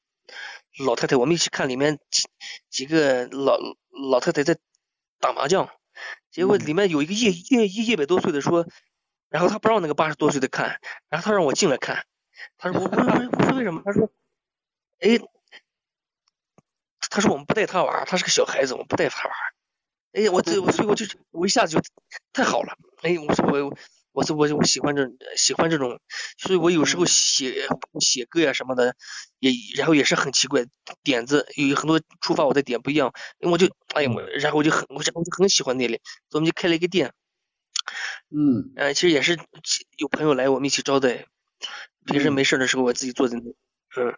[0.84, 2.24] 老太太，我们一起看里面几
[2.70, 3.58] 几个老
[4.10, 4.56] 老太太在
[5.20, 5.68] 打麻将，
[6.30, 8.66] 结果嗯里面有一个一一一一百多岁的说，
[9.28, 12.04] 然后他不让那个八十多岁的看，然后他让我进来看，
[12.58, 13.82] 他说我我我我说为什么？
[13.84, 14.10] 他说，
[15.00, 15.18] 哎，
[17.12, 19.44] 他说我们不带他玩儿，他是个小孩子，我们不带他玩儿。
[20.12, 21.80] 哎，我这我所以我就我一下子就
[22.32, 23.76] 太好了，哎，我说我
[24.12, 26.00] 我说我我喜欢这喜欢这种，
[26.38, 27.66] 所以我有时候写
[28.00, 28.96] 写歌呀什么的，
[29.40, 30.64] 也然后也是很奇怪，
[31.02, 36.00] 点子有很多触发我的点不一样，我就哎呀我然后我就很我就我就很喜欢那里，
[36.30, 37.12] 所以我们就开了一个店，
[38.30, 38.72] 嗯。
[38.76, 39.38] 呃，其实也是
[39.98, 41.26] 有朋友来我们一起招待，
[42.06, 42.32] 平时嗯。
[42.32, 43.50] 没事的时候我自己坐在那，
[43.96, 44.16] 嗯。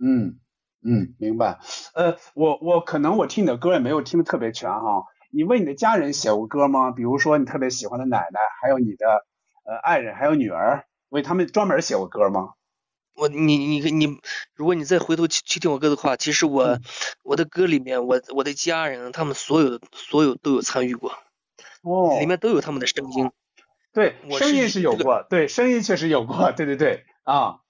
[0.00, 0.38] 嗯
[0.82, 1.58] 嗯，明白。
[1.94, 5.04] 呃，我我可能我听你的歌也没有听的特别全哈。
[5.30, 6.90] 你为你的家人写过歌吗？
[6.92, 9.24] 比如说你特别喜欢的奶奶，还有你的
[9.64, 12.50] 呃爱人，还有女儿，为他们专门写过歌吗？
[13.14, 14.18] 我你你你，
[14.54, 16.82] 如果你再回头去去听我歌的话，其实我、嗯
[17.22, 21.10] 我的歌里面，我我的家人他们所有所有都有参与过，
[21.82, 23.30] 哦，里面都有他们的声音。
[23.92, 27.60] 对，声音是有这个过，对，声音确实有过，对对对，啊，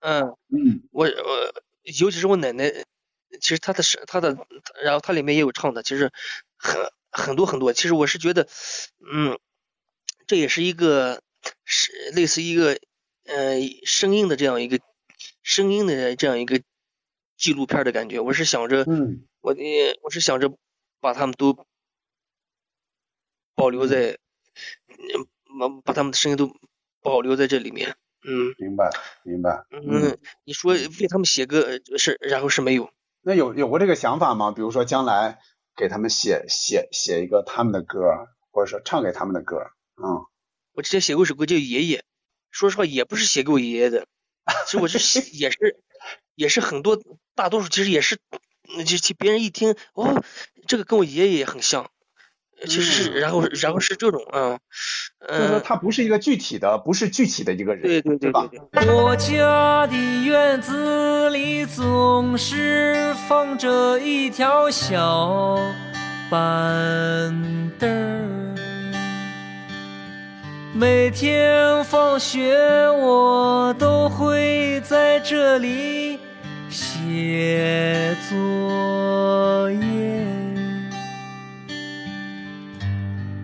[0.00, 1.10] 嗯，嗯我我
[1.82, 2.70] 尤其是我奶奶，
[3.40, 4.36] 其实她的声她的，
[4.82, 6.10] 然后她里面也有唱的，其实
[6.56, 7.72] 很很多很多。
[7.72, 8.48] 其实我是觉得，
[9.12, 9.38] 嗯，
[10.26, 11.22] 这也是一个
[11.64, 12.78] 是类似一个
[13.24, 14.80] 呃声音的这样一个
[15.42, 16.62] 声音的这样一个
[17.36, 18.20] 纪录片的感觉。
[18.20, 18.84] 我是想着。
[18.84, 19.62] 嗯我的
[20.02, 20.54] 我是想着
[21.00, 21.66] 把他们都
[23.54, 24.18] 保留在，
[24.86, 25.26] 嗯，
[25.58, 26.54] 把把他们的声音都
[27.00, 27.96] 保留在这里面。
[28.22, 28.90] 嗯明白
[29.22, 29.64] 明白。
[29.70, 32.90] 嗯，你说为他们写歌呃是，然后是没有。
[33.22, 34.50] 那有有过这个想法吗？
[34.50, 35.38] 比如说将来
[35.76, 40.24] 给他们写写写一个他们的歌，或者说唱给他们的歌，嗯
[40.72, 41.98] 我之前写过一首歌叫《爷爷》，
[42.50, 44.06] 说实话也不是写给我爷爷的，
[44.66, 45.82] 其实我是写 也是
[46.34, 46.98] 也是很多
[47.34, 48.18] 大多数其实也是，
[48.86, 50.22] 就就别人一听哦，
[50.66, 51.90] 这个跟我爷爷也很像，
[52.66, 54.58] 其实是嗯然后然后是这种嗯
[55.28, 58.48] 就是他不是一个具体的，不是具体的一个人，对对对吧。
[58.72, 59.94] 我家的
[60.24, 65.58] 院子里总是放着一条小
[66.30, 66.40] 板
[67.78, 68.54] 凳儿，
[70.74, 72.56] 每天放学
[72.90, 76.18] 我都会在这里
[76.70, 80.39] 写作业。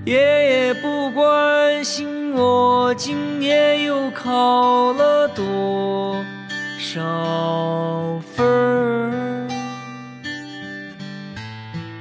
[0.06, 6.24] 爷爷不关心我今年又考了多
[6.78, 7.02] 少
[8.20, 9.48] 分儿，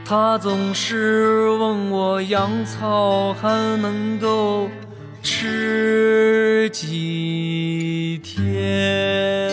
[0.06, 3.50] 他总是问我养草还
[3.82, 4.70] 能够
[5.24, 9.50] 吃几天。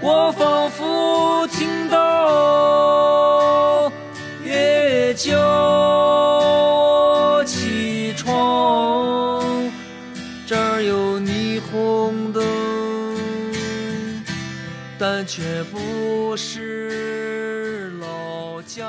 [0.00, 1.35] 我仿佛
[14.98, 18.86] 但却不是老家。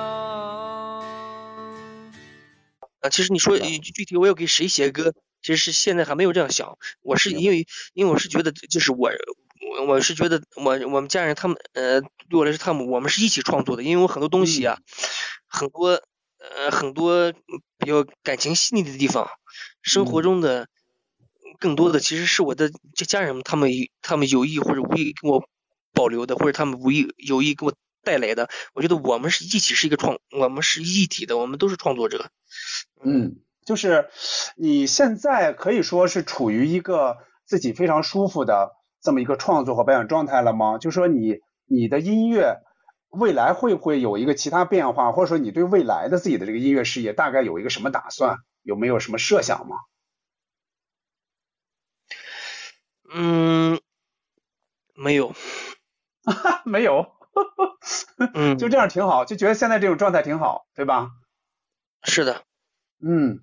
[3.01, 6.77] 啊，其实你说呃具体我要给谁写歌，其其实是现在还没有这样想。
[7.01, 9.11] 我是因为因为我是觉得就是我
[9.77, 14.77] 我我是觉得我我们家人他们呃对我来说他们我们是一起创作的，因为我很多东西啊，
[15.47, 16.01] 很多
[16.37, 17.31] 呃很多
[17.77, 19.29] 比较感情细腻的地方，
[19.81, 20.67] 生活中的
[21.59, 25.47] 更多的其实是我的这家人们他们他们有意或者无意给我
[25.97, 27.73] 保留的，或者他们无意有意给我
[28.03, 28.49] 带来的。
[28.73, 32.29] 我觉得我们是一起是一个创，我们是一体的，我们都是创作者。
[33.03, 34.09] 嗯，就是
[34.55, 40.77] 你现在可以说是处于一个自己非常舒服的这么一个创作和表演状态了吗？
[40.77, 42.61] 就说你你的音乐
[43.09, 48.37] 未来会不会有一个其他变化，或者说你对未来的自己的这个音乐事业大概有一个什么打算？
[48.61, 49.77] 有没有什么设想吗？
[53.09, 53.79] 嗯，
[54.93, 55.33] 没有，
[56.65, 57.07] 没有，
[58.34, 61.09] 嗯， 就这样挺好，就觉得现在这种状态挺好，对吧？
[62.03, 62.43] 是的，
[63.03, 63.39] 嗯，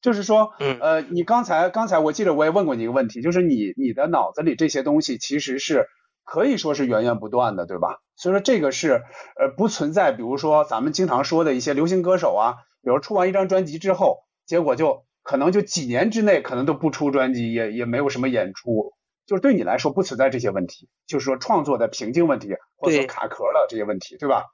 [0.00, 5.86] 就是说，嗯，呃，你刚才刚才我记得我也问过你一个问题，就是你你的脑子里这些东西其实是
[6.24, 7.98] 可以说是源源不断的，对吧？
[8.16, 9.02] 所以说这个是
[9.38, 18.92] 呃不存在，比如说咱们经常说的一些流行歌手啊，比如出完一张专辑之后，结果就可能就几年之内可能都不出专辑，也也没有什么演出，
[19.30, 24.46] 就是对你来说不存在这些问题，就是说创作的瓶颈问题或者说卡壳了这些问题，对吧？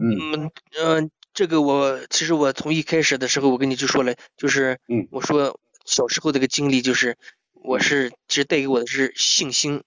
[0.00, 0.50] 嗯。
[0.80, 1.10] 嗯。
[1.34, 7.18] 这个我其实我从一开始的时候我跟你就说了，就是嗯，我说小时候这个经历就是
[7.52, 9.82] 我是其实带给我的是信心，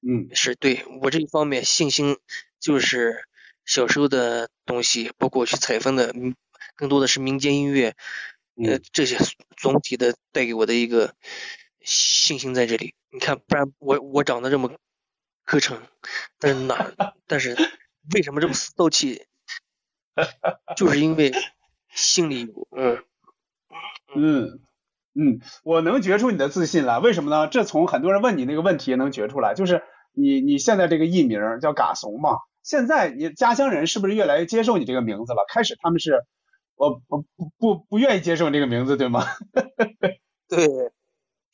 [0.00, 2.16] 嗯，是对我这一方面信心
[2.58, 3.26] 就是
[3.66, 6.14] 小时候的东西，包括去采风的，
[6.74, 7.94] 更多的是民间音乐，
[8.62, 9.18] 呃这些
[9.58, 11.14] 总体的带给我的一个
[11.86, 12.94] 信心在这里。
[13.10, 14.70] 你看，不然我我长得这么
[15.44, 15.78] 磕碜，
[16.38, 16.92] 但是哪
[17.26, 17.56] 但是
[18.14, 19.24] 为什么这么死斗气？
[20.76, 21.32] 就是因为
[21.90, 23.04] 心里有，嗯
[24.14, 24.60] 嗯
[25.14, 27.48] 嗯，我能觉出你的自信来，为什么呢？
[27.48, 29.82] 这从很多人问你那个问题能觉出来，就是
[30.12, 35.44] 你你现在这个艺名叫嘎怂嘛，现在你家乡人是不是越来越接受你这个名字了？
[35.48, 36.24] 开始他们是，
[36.74, 39.24] 我不不不不愿意接受这个名字，对吗？
[40.48, 40.66] 对，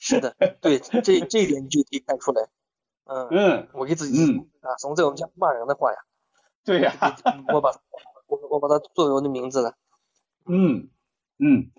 [0.03, 2.43] 是的，对，这这一点你就可以看出来，
[3.05, 5.99] 嗯嗯，我给自己嗯啊，怂在我们家骂人的话呀，
[6.65, 6.93] 对呀，
[7.55, 7.71] 我把。
[8.33, 9.75] 我我把它作为我的名字了。
[10.47, 10.89] 嗯
[11.39, 11.71] 嗯，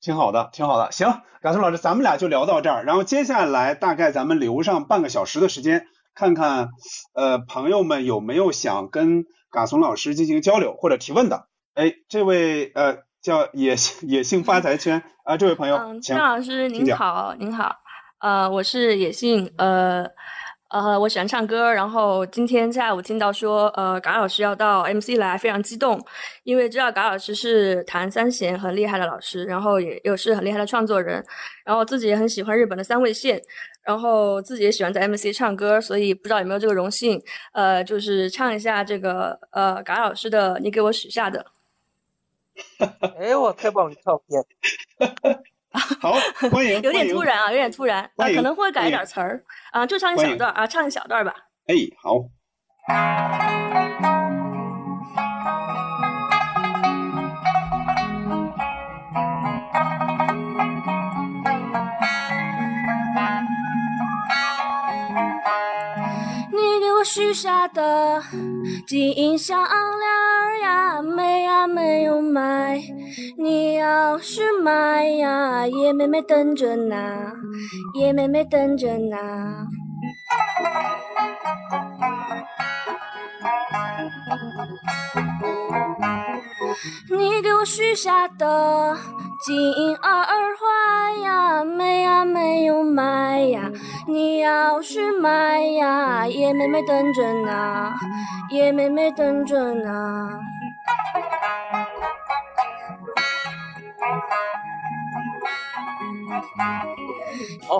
[0.00, 0.92] 挺好的，挺好的。
[0.92, 2.84] 行，嘎松老师，咱们俩就聊到这儿。
[2.84, 6.68] 然后接下来大概咱们留上半个小时的时间，看看
[7.12, 11.48] 呃朋友们有没有想跟嘎松老师进行交流或者提问的。
[11.74, 17.74] 哎，这位呃叫野野性发财圈啊，这位朋友，嗯，张老师您好，您好，
[18.20, 20.06] 呃，我是野性，呃。
[20.68, 26.04] 呃，我喜欢唱歌，然后今天下午听到说，呃，嘎老师要到 MC 来，非常激动，
[26.42, 31.24] 因为知道嘎老师是弹三弦很厉害的老师，然后也又是很厉害的创作人，
[31.64, 33.40] 然后自己也很喜欢日本的三味线，
[33.84, 37.22] 然后自己也喜欢在 MC 唱歌，所以不知道有没有这个荣幸，
[37.52, 41.46] 呃，就是唱一下这个呃嘎老师的你给我许下的。
[43.18, 44.44] 哎，我太棒了，照片。
[46.00, 46.14] 好，
[46.50, 46.80] 欢迎。
[46.80, 51.34] 有点突然啊，有点突然啊，可能会改一点词儿啊，就唱一小段啊，唱一小段吧。
[51.66, 52.24] 哎，好。
[67.16, 68.22] 许下的
[68.86, 72.78] 金项链呀，没呀没有买。
[73.38, 77.32] 你要是买呀，叶妹妹等着拿，
[77.94, 79.16] 叶妹妹等着拿。
[87.08, 88.94] 你给我许下的
[89.44, 93.70] 金耳环呀，没呀没有买呀。
[94.08, 97.92] 你要是买呀，叶妹妹等着呢，
[98.50, 100.40] 叶妹妹等着呢。
[107.68, 107.78] 好，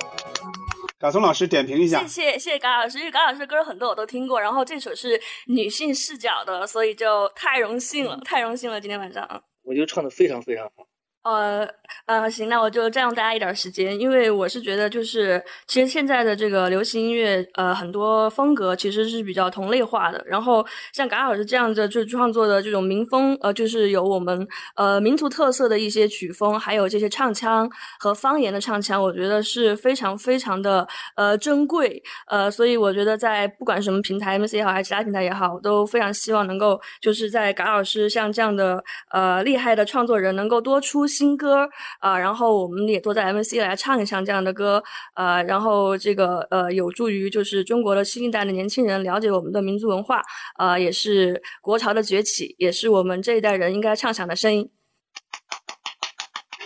[0.99, 2.01] 嘎松老师点评一下。
[2.01, 9.41] 谢谢谢谢嘎老师，因为嘎老师的歌很多我都听过，然后这首是女性视角的，所以就太荣幸了，太荣幸了，今天晚上啊。
[9.63, 10.87] 我觉得唱的非常非常好。
[11.27, 11.68] 呃
[12.07, 20.22] 呃，行，那我就占用大家一点时间，因为我是觉得，就是其实现在的这个流行音乐，呃，很多风格其实是比较同类化的。
[20.24, 24.47] 然后像嘎老师这样的就创作的这种民风，呃，就是有我们
[24.77, 27.68] 呃民族特色的一些曲风，还有这些唱腔
[27.99, 32.01] 和方言的唱腔，我觉得是非常非常的呃珍贵。
[32.29, 41.05] 呃，所以我觉得在不管什么平台，MC 也好，还是其他平台也好，我都非常希望能够就是在嘎老师像这样的呃厉害的创作人能够多出。
[41.17, 41.69] 新歌
[42.01, 44.83] 啊，然后我们也多在 MC 来唱一唱这样的歌，
[45.14, 50.23] 呃，然后这个呃有助于就是中国的新一代的年轻人了解我们的民族文化，
[50.59, 54.71] 呃，也是国潮的崛起，也是我们这一代人应该畅响的声音。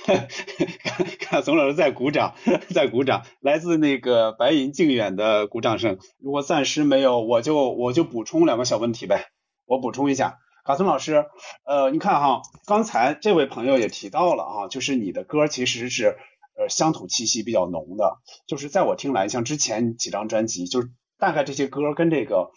[1.21, 2.35] 卡松老师在鼓掌，
[2.75, 5.99] 在鼓掌，来自那个白银靖远的鼓掌声。
[6.19, 9.27] 如果暂时没有，我就我就补充两个小问题呗。
[9.67, 11.27] 我补充一下，卡松老师，
[11.65, 16.17] 呃，你看哈，刚才这位朋友也提到了啊，就是你的歌其实是
[16.57, 22.51] 呃乡土气息比较浓的，就是在我听来，像之前几张专辑，就是大概这些歌跟这个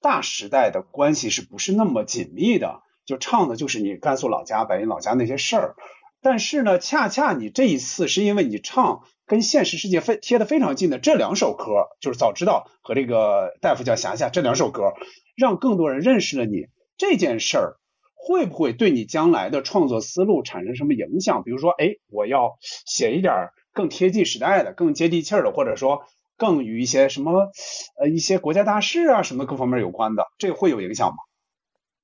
[0.00, 2.80] 大时代的关系是不是那么紧密的？
[3.06, 5.76] 就唱的就是你甘肃老家、白银老家那些事儿。
[6.22, 14.94] 但是呢，恰恰你这一次是因为你唱跟现实世界非贴的非常近的这两首歌，就是早知道和这个大夫叫霞霞这两首歌，
[15.36, 17.76] 让更多人认识了你这件事儿，
[18.14, 21.42] 会不会对你将来的创作思路产生什么影响？
[21.42, 27.52] 比如说，哎，我要写一点更贴近时代的、更接地气儿的，或者说更与一些什么
[27.98, 31.16] 呃一些国家大事啊什么各方面有关的，这会有影响吗？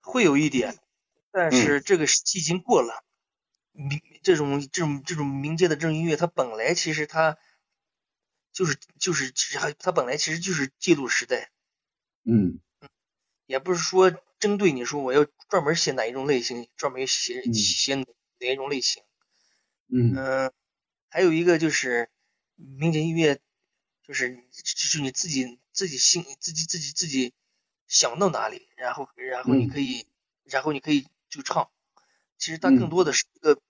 [0.03, 0.77] 会有一点，
[1.31, 3.05] 但是这个时期已经过了。
[3.73, 7.39] 民这种这种这种民间的这种音乐，它本来其实它
[8.53, 11.51] 就是就是它它本来其实就是记录时代，
[12.25, 12.59] 嗯，
[13.47, 18.05] 也不是说针对你说我要专门写哪一种类型，专门写写哪
[18.39, 19.05] 一种类型，
[19.89, 20.51] 嗯。
[21.13, 22.09] 还有一个就是
[22.55, 23.41] 民间音乐，
[24.05, 27.35] 就是就是你自己自己心自己自己自己
[27.89, 30.07] 想到哪里，然后然后你可以
[30.45, 31.69] 然后你可以就唱。
[32.39, 33.61] 其实它更多的是一个，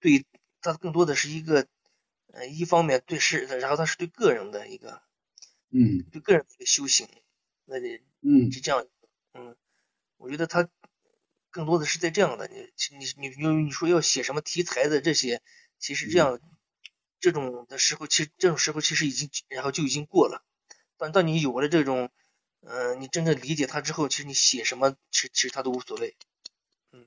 [0.00, 0.26] 对，
[0.60, 1.68] 它更多的是一个，
[2.32, 5.00] 呃，一方面对是，然后它是对个人的一个，
[5.70, 7.08] 嗯，对个人的一个修行，
[7.66, 8.84] 那得嗯，是这样，
[9.34, 9.56] 嗯，
[10.16, 10.68] 我觉得他
[11.50, 12.54] 更多的是在这样的，你
[12.98, 15.42] 你你你你说要写什么题材的这些，
[15.78, 16.40] 其实这样
[17.20, 20.42] 这种的时候，其实这种时候其实已经然后就已经过了，
[20.96, 22.10] 但当你有了这种，
[22.60, 26.16] 嗯，你真正理解他之后，其实你写什么，其实其实他都无所谓。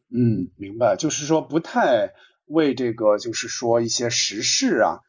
[0.09, 2.13] 嗯，明白，就是说不太
[2.45, 4.99] 为这个，就是说一些时事啊，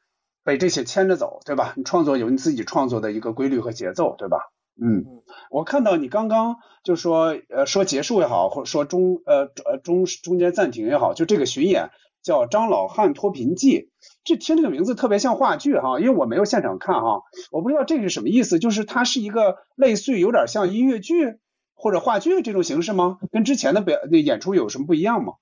[0.45, 1.75] 被这些牵着走，对吧？
[1.77, 4.53] 你创作有你自己创作的一个规律和节奏，对吧？
[4.81, 5.05] 嗯，
[5.51, 11.91] 我看到你刚刚就说，呃，说结束也好，或者说中，呃，呃中中间暂停也好，就这个巡演
[12.23, 13.81] 叫《张老汉脱贫记》，
[14.25, 21.39] 这听这个名字特别像话剧哈，因为我没有现场看哈，我不知道这个是什么意思，就是它是一个类似于有点像音乐剧。
[21.81, 23.21] 或者话剧这种形式吗？
[23.31, 25.35] 跟之前的表那演出有什么不一样吗？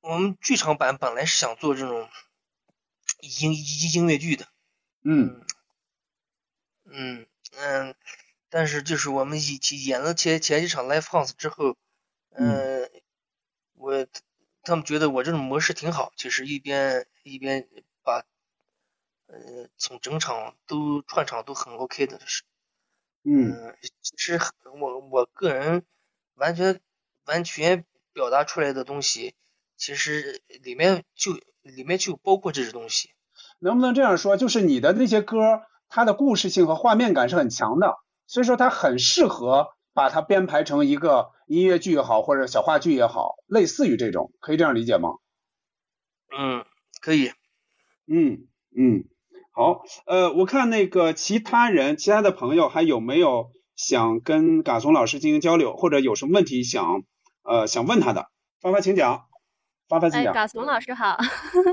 [0.00, 2.08] 我们剧场版本来是想做这种
[3.20, 3.56] 音音
[3.94, 4.46] 音乐剧的，
[5.04, 5.40] 嗯
[6.86, 7.26] 嗯
[7.56, 7.94] 嗯，
[8.50, 11.76] 但是就是我们一起演了前前几场 live house 之后，
[12.30, 12.88] 嗯，
[13.74, 14.06] 我
[14.62, 17.68] 他们觉得我这种模式挺好，就是一边一边
[18.02, 18.24] 把
[19.26, 22.42] 呃从整场都串场都很 OK 的是。
[23.24, 24.40] 嗯，其实
[24.80, 25.84] 我我个人
[26.34, 26.80] 完全
[27.24, 29.34] 完全表达出来的东西，
[29.76, 33.10] 其实里面就里面就包括这些东西。
[33.58, 34.36] 能不能这样说？
[34.36, 37.98] 就是你的那些歌，它的故事性和画面感是很强的，
[38.28, 45.14] 所以说它很适合把它编排成一个音乐剧也好，或者小话剧也好，类似于这种，可以这样理解吗？
[46.38, 46.64] 嗯，
[47.00, 47.32] 可以。
[48.06, 49.04] 嗯嗯。
[49.50, 57.02] 好，呃，我看那个其他人、其他的朋友还有没有想跟嘎松老师进行交流，或者有什么问题想
[57.42, 58.26] 呃想问他的？
[58.60, 59.26] 发发请讲，
[59.88, 60.32] 发发请讲。
[60.32, 61.16] 哎，嘎松老师好，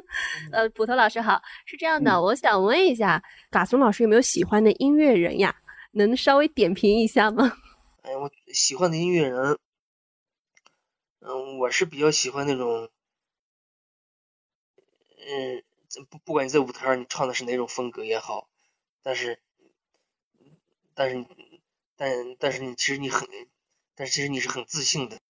[0.52, 5.54] 呃，捕头老师好，是这样的，我想问一下，嘎松老师有没有喜欢的音乐人呀？
[5.96, 7.58] 能稍微点评一下吗？
[8.04, 9.58] 哎，我喜欢的音乐人，
[11.20, 12.90] 嗯，我是比较喜欢那种，
[15.18, 15.64] 嗯。
[16.10, 18.50] 不不管你在舞台上你唱的是哪种风格也好，
[19.02, 19.40] 但是，
[20.94, 21.26] 但是，
[21.96, 23.30] 但但是你其实你很，
[23.96, 25.22] 但是其实你是很自信的，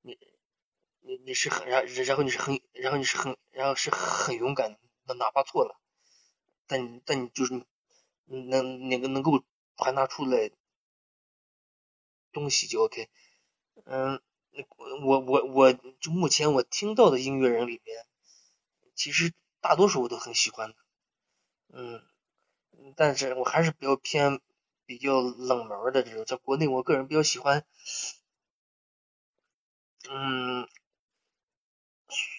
[0.00, 0.18] 你
[1.00, 5.78] 你你是很然然后你是很然后你是很然后是很勇敢的，哪怕错了，
[6.66, 7.64] 但但你就是
[8.26, 9.44] 能那个能够
[9.76, 10.50] 传达出来
[12.32, 13.08] 东西就 OK，
[13.84, 14.20] 嗯，
[15.04, 18.06] 我我我就目前我听到的音乐人里面，
[18.94, 19.32] 其实。
[19.62, 20.76] 大多数我都很喜欢的，
[21.68, 22.02] 嗯，
[22.96, 24.40] 但是我还是比较偏
[24.86, 27.64] 比较冷门的这种，在国内我个人比较喜欢，
[30.10, 30.68] 嗯，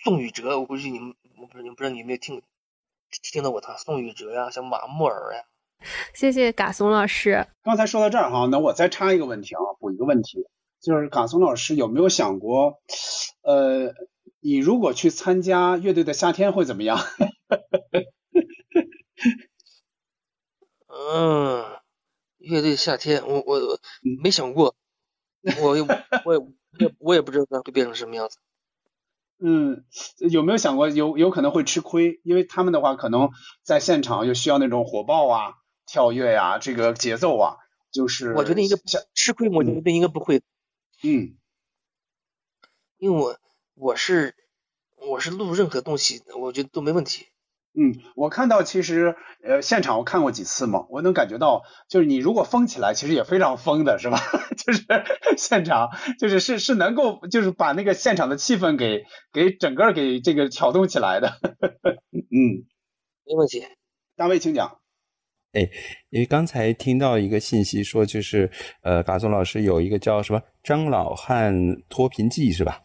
[0.03, 2.43] 宋雨哲，我估计你们，我不知道你不知道你有没有听
[3.09, 5.45] 听到过他，宋雨哲呀，像马木尔呀。
[6.13, 7.47] 谢谢嘎松老师。
[7.63, 10.45] 刚才说到这儿哈，那我再插一个问题啊，补一个问题，
[10.81, 12.79] 就是嘎松老师有没有想过，
[13.43, 13.93] 呃？
[14.45, 16.99] 你如果去参加乐队的夏天会怎么样？
[20.89, 21.63] 嗯，
[22.39, 23.79] 乐队夏天，我我
[24.21, 24.75] 没想过，
[25.61, 25.81] 我也
[26.25, 26.51] 我也我
[26.99, 28.37] 我也不知道会变成什么样子。
[29.39, 29.85] 嗯，
[30.29, 32.19] 有没有想过有有可能会吃亏？
[32.25, 33.29] 因为他们的话可能
[33.63, 35.53] 在现场又需要那种火爆啊、
[35.85, 37.57] 跳跃呀、这个节奏啊，
[37.91, 38.75] 就是我觉得应该
[39.13, 40.41] 吃亏，我觉得应该不会。
[41.03, 41.37] 嗯，
[42.97, 43.37] 因为我
[43.75, 44.35] 我是
[44.97, 47.27] 我是录任何东西，我觉得都没问题。
[47.75, 54.19] 嗯，我看到其实呃现场我看过几次嘛，我能感觉到就是你如果疯起来，其实也非常疯的是吧？
[54.55, 54.85] 就是
[55.37, 61.39] 现场就是是是能够就是把那个现场的气氛给给整个给这个挑动起来的。
[62.13, 62.63] 嗯，
[63.25, 63.65] 没问题。
[64.15, 64.82] 大卫，请讲。
[65.53, 65.61] 哎，
[66.09, 68.49] 因为刚才听到一个信息说，就是
[68.81, 71.55] 呃，嘎松老师有一个叫什么《张老汉
[71.89, 72.81] 脱贫记》是吧？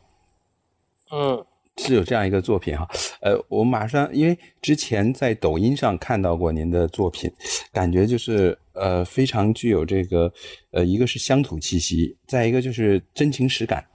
[1.13, 1.45] 嗯。
[1.81, 2.85] 是有这样一个作品哈，
[3.21, 7.31] 呃，我马上因为之前在抖音上看到过您的作品，
[7.73, 10.29] 感觉就是呃非常具有这个
[10.73, 13.87] 呃一个是乡土气息，再一个就是真情实感，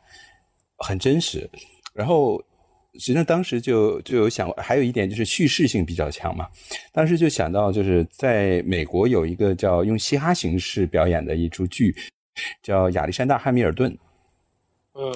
[0.77, 1.49] 很真实。
[1.93, 2.41] 然后
[2.93, 6.47] 实际上当时就就有想，还有一点就是叙事性比较强嘛，
[6.91, 11.95] 当时就想到就是在美国有一个叫用嘻哈形式表演的一出剧，
[12.61, 13.91] 叫《亚历山大·汉密尔顿》。
[14.93, 15.15] 嗯。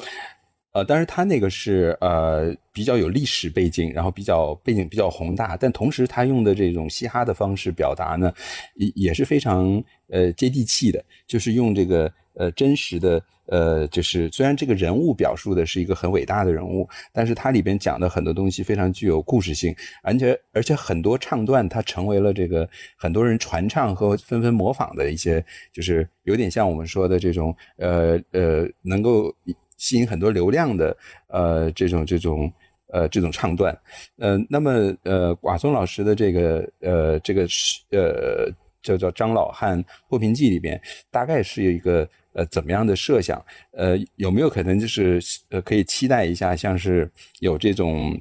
[0.74, 8.32] 呃，但是他那个是呃比较有历史背景，然后比较背景比较宏大，但同时他用的这种嘻哈的方式表达呢，
[8.76, 25.44] 也也是非常呃接地气的，就是用这个呃真实的呃，就是虽然这个人物表述的是一个很伟大的人物，但是它里边讲的很多东西非常具有故事性，而且而且很多唱段它成为了这个很多人传唱和纷纷模仿的一些，
[25.74, 29.34] 就是有点像我们说的这种呃呃能够。
[29.80, 32.52] 吸引很多流量的，呃，这种这种
[32.88, 33.80] 呃这种唱段，
[34.18, 39.80] 呃，那么呃，瓦松老师的这个呃这个是呃叫叫张老汉
[40.10, 40.82] 破贫记里边，
[41.12, 43.44] 大概是有一个呃怎么样的设想？
[43.74, 45.20] 呃，有没有可能就是
[45.50, 47.12] 呃可以期待一下，像是
[47.42, 48.18] 有这种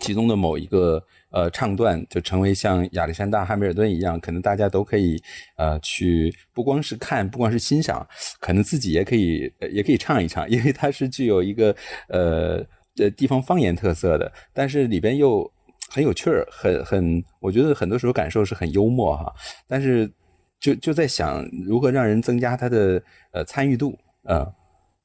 [0.00, 1.02] 其中的某一个？
[1.32, 5.20] 呃，唱段就成为像亚历山大·汉密尔顿一样，可能大家都可以
[5.58, 8.06] 呃去，不光是看，不光是欣赏，
[8.40, 11.76] 可能自己也可以也可以唱一唱，因为它是具有一个
[12.08, 12.64] 呃
[12.96, 15.52] 呃地方方言特色的，但是里边又
[15.90, 19.30] 很有趣儿，很很，我觉得很多时候感受是很幽默哈。
[19.68, 20.10] 但是
[20.60, 23.02] 就就在想如何让人增加他的
[23.32, 24.54] 呃参与度啊。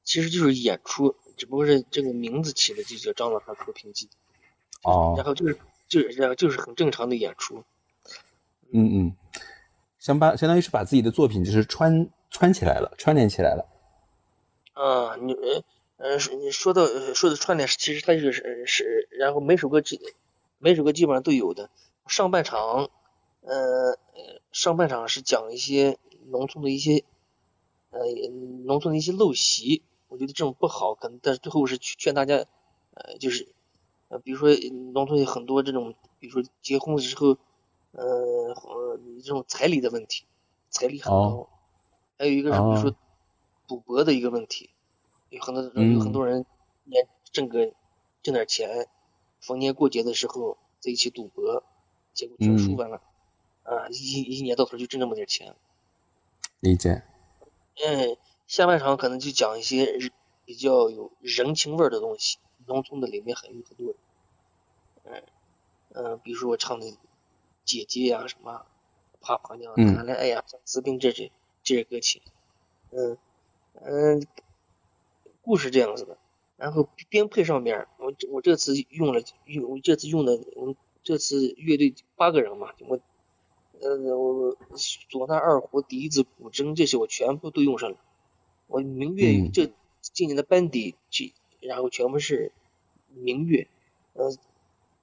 [0.04, 4.08] 其实就是演出，只不过是这个名字起的就叫张老汉和平记。
[4.82, 5.14] 哦。
[5.16, 5.58] 然后就是。
[5.88, 7.64] 就是然后，就是很正常的演出。
[8.72, 9.16] 嗯嗯，
[9.98, 13.68] 相把相当于是把自己的作品就是串串起来了，串联起来了。
[14.72, 15.62] 啊，你呃
[15.98, 20.00] 呃，你说到说的串联，其实它就是是，然后每首歌基
[20.56, 21.68] 每首歌基本上都有的。
[22.06, 22.88] 上半场，
[23.42, 23.98] 呃，
[24.50, 27.04] 上半场是讲一些农村的一些
[27.90, 28.00] 呃
[28.64, 32.46] 农村的一些陋习，我觉得这种不好，可能但是最后是劝大家
[32.94, 33.48] 呃就是。
[34.08, 34.54] 呃，比如说
[34.92, 37.28] 农村有很多这种，比如说结婚的时候，
[37.92, 38.04] 呃
[38.52, 40.26] 呃，这种彩礼的问题，
[40.68, 41.48] 彩礼很高。
[42.18, 42.94] 还有一个是比如说
[43.66, 44.68] 赌博的一个问题，
[45.30, 46.44] 有很多有很多人
[46.84, 47.72] 年挣个
[48.22, 48.86] 挣点钱，
[49.40, 51.64] 逢年过节的时候在一起赌博，
[52.12, 53.00] 结果全输完了，
[53.64, 55.54] 啊，一一年到头就挣那么点钱。
[56.60, 57.02] 理解。
[57.84, 58.16] 嗯，
[58.46, 59.98] 下半场可能就讲一些
[60.44, 62.38] 比较有人情味的东西。
[62.64, 63.96] 农村的里面很有很多，
[65.02, 65.22] 嗯
[65.94, 66.96] 嗯，比如说我唱的
[67.64, 68.64] 姐姐呀什么，
[69.20, 71.32] 怕婆娘谈恋爱呀，自病这些
[71.64, 72.22] 这些歌曲，
[72.92, 73.18] 嗯
[73.74, 74.24] 嗯，
[75.42, 76.16] 故事这样子的，
[76.56, 83.00] 然后编配上面，我我这次用了用我这次用的我们这次乐队八个人嘛，我
[83.82, 84.56] 呃我
[85.10, 87.96] 唢呐二胡笛子古筝这些我全部都用上了，
[88.68, 91.34] 我明月这今年的班底去。
[91.64, 92.50] 然后全部是
[93.14, 93.68] 明月，
[94.14, 94.34] 呃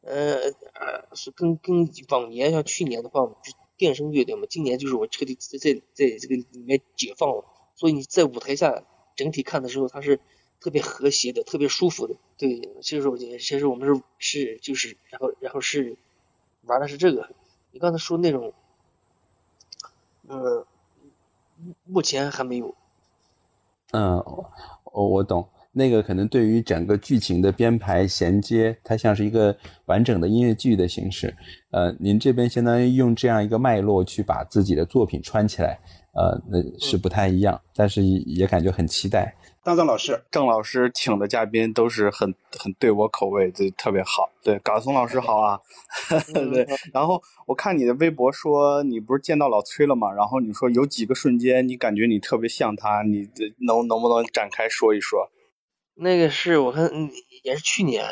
[0.02, 7.46] 呃啊，是跟跟往年像去年的话，是电声乐队嘛，今年就是我彻底在在在这个里面解放了，
[7.76, 8.84] 所以你在舞台下
[9.16, 10.20] 整体看的时候，它是
[10.60, 12.18] 特别和谐的，特别舒服的。
[12.38, 15.96] 对，其实我觉得，其实我们是是就是，然后然后是
[16.64, 17.34] 玩的是这个。
[17.72, 18.54] 你刚才说那种，
[20.30, 20.66] 嗯，
[21.86, 22.74] 目前还没有。
[23.92, 24.16] 嗯，
[24.94, 25.48] 我我懂。
[25.72, 31.34] 那个可能对于整个剧情的编排衔接，它像是一个完整的音乐剧的形式。
[31.70, 35.80] 呃，您这边相当于用这样一个脉络去把自己的作品穿起来，
[36.14, 39.34] 呃，那是不太一样，但是也感觉很期待。
[39.62, 44.32] 大藏老师，郑老师请的嘉宾都是很很对我口味，就特别好。
[44.42, 45.60] 对，嘎松老师好啊。
[46.34, 50.12] 对，然后我看你的微博说你不是见到老崔了吗？
[50.14, 53.30] 然后你说有几个瞬间你感觉你特别像他，你
[53.68, 55.30] 能能不能展开说一说？
[55.94, 56.90] 那个是我看
[57.44, 58.06] 也是去年，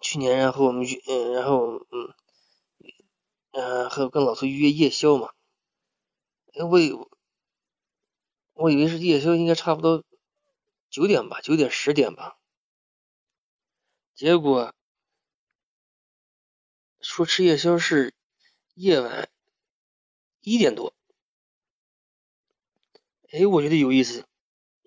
[0.00, 2.14] 去年然后我们去，嗯，然后嗯，
[3.50, 5.30] 呃，还有跟老崔约夜宵嘛。
[6.70, 6.92] 我以
[8.64, 10.04] 我以为是夜宵，应该差不多
[10.88, 12.38] 九点吧，九点十点吧。
[14.14, 14.72] 结果
[17.02, 18.14] 说吃夜宵是
[18.72, 19.28] 夜晚
[20.40, 20.94] 一点多，
[23.30, 24.24] 哎，我觉得有意思。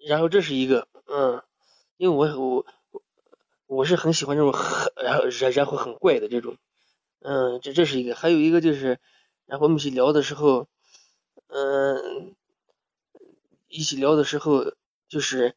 [0.08, 1.44] 然后这是一个，嗯，
[1.98, 2.66] 因为我我
[3.68, 6.58] 我是很喜欢这种很然后然然后很怪的这种，
[7.20, 8.16] 嗯，这这是一个。
[8.16, 9.00] 还有一个就是，
[9.46, 10.68] 然后我们一起聊的时候。
[11.50, 12.36] 嗯，
[13.68, 14.74] 一起聊的时候，
[15.08, 15.56] 就是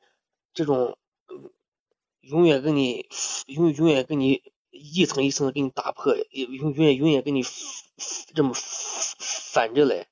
[0.53, 0.99] 这种
[2.21, 3.09] 永远跟你
[3.47, 7.43] 永永远跟你一层一层的给你打破，永永远永远跟你
[8.35, 10.09] 这么反着来。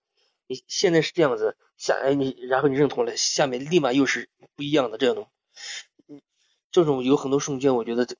[0.47, 5.27] 你现在是这样子，下哎你然后你认同了，下面立马又是不一样的这样的。
[6.71, 8.17] 这种有很多瞬间，我觉得其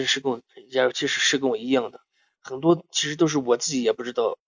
[0.00, 2.00] 实是跟我，然后其实是跟我一样的，
[2.40, 4.38] 很多其实都是我自己也不知道。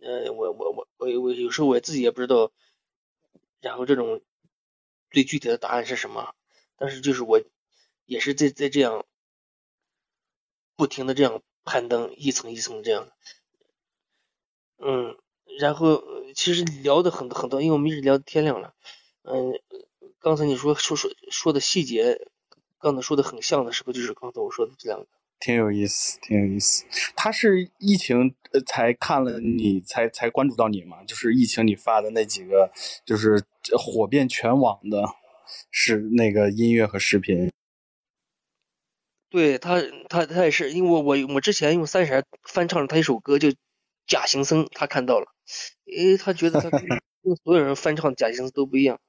[0.00, 2.50] 呃，我我我我我有时候我自己也不知道，
[3.62, 4.20] 然后这种
[5.10, 6.34] 最具体的答案是什么，
[6.76, 7.40] 但是就是我
[8.04, 9.06] 也是在在这样
[10.76, 13.08] 不停的这样攀登一层一层这样，
[14.78, 15.16] 嗯，
[15.58, 16.02] 然后
[16.34, 18.74] 其实聊的很多很多，因为我们一直聊天亮了，
[19.22, 19.52] 嗯，
[20.18, 22.26] 刚才你说说说说的细节，
[22.78, 25.06] 刚才说的很像的是不是就是刚才我说的这两个？
[25.42, 26.84] 挺有意思，挺有意思。
[27.16, 31.02] 他是疫情才看了你，才才关注到你嘛？
[31.04, 32.70] 就是疫情你发的那几个，
[33.04, 33.42] 就是
[33.76, 35.02] 火遍全网的，
[35.70, 37.50] 是那个音乐和视频。
[39.28, 43.48] 对他，他他也是，因为我我我之前用三弦翻唱了他一首歌，就
[44.06, 45.26] 《假行僧》，他看到了，
[45.86, 46.70] 诶，他觉得他
[47.22, 49.00] 跟所有人翻唱《假行僧》都不一样。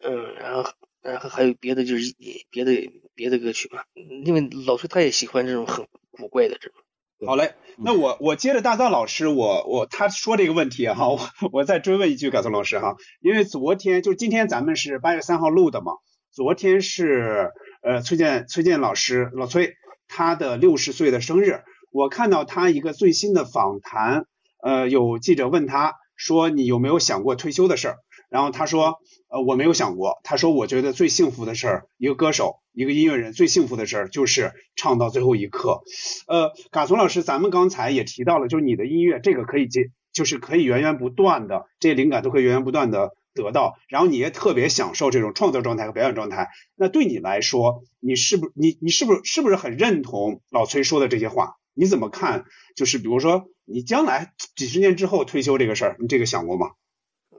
[0.00, 0.72] 嗯，然后。
[1.04, 2.14] 然后还有别的，就是
[2.48, 2.72] 别的
[3.14, 3.84] 别的歌曲吧，
[4.24, 6.78] 因为老崔他也喜欢这种很古怪的这种。
[7.26, 11.20] 好嘞，那我我接着大藏老师，我我他说这个问题哈，我
[11.52, 15.92] 我再追问一句，改松老师哈，因为昨天就今天咱们是八月三号录的嘛，
[16.32, 19.74] 昨天是呃崔健崔健老师老崔
[20.08, 21.62] 他的六十岁的生日，
[21.92, 24.26] 我看到他一个最新的访谈，
[24.62, 27.98] 呃有记者问他说你有没有想过退休的事儿？
[28.34, 28.98] 然后他说，
[29.28, 30.18] 呃，我没有想过。
[30.24, 35.84] 他说，我觉得最幸福的事儿，一个歌手，一个音乐人最幸福的事儿就是唱到最后一刻。
[36.26, 43.76] 呃，嘎松老师，咱们刚才也提到了，就是你的音乐这个可以接，就是可以源源不断的，这些灵感都可以源源不断的得到。
[43.88, 46.48] 然后你也特别享受这种创作状态和表演状态。
[46.74, 51.54] 那对你来说，你是不你你是不是是不是很认同老崔说的这些话？
[51.72, 52.46] 你怎么看？
[52.74, 56.72] 就是比如说你将来几十年之后退休这个事儿，你这个想过吗？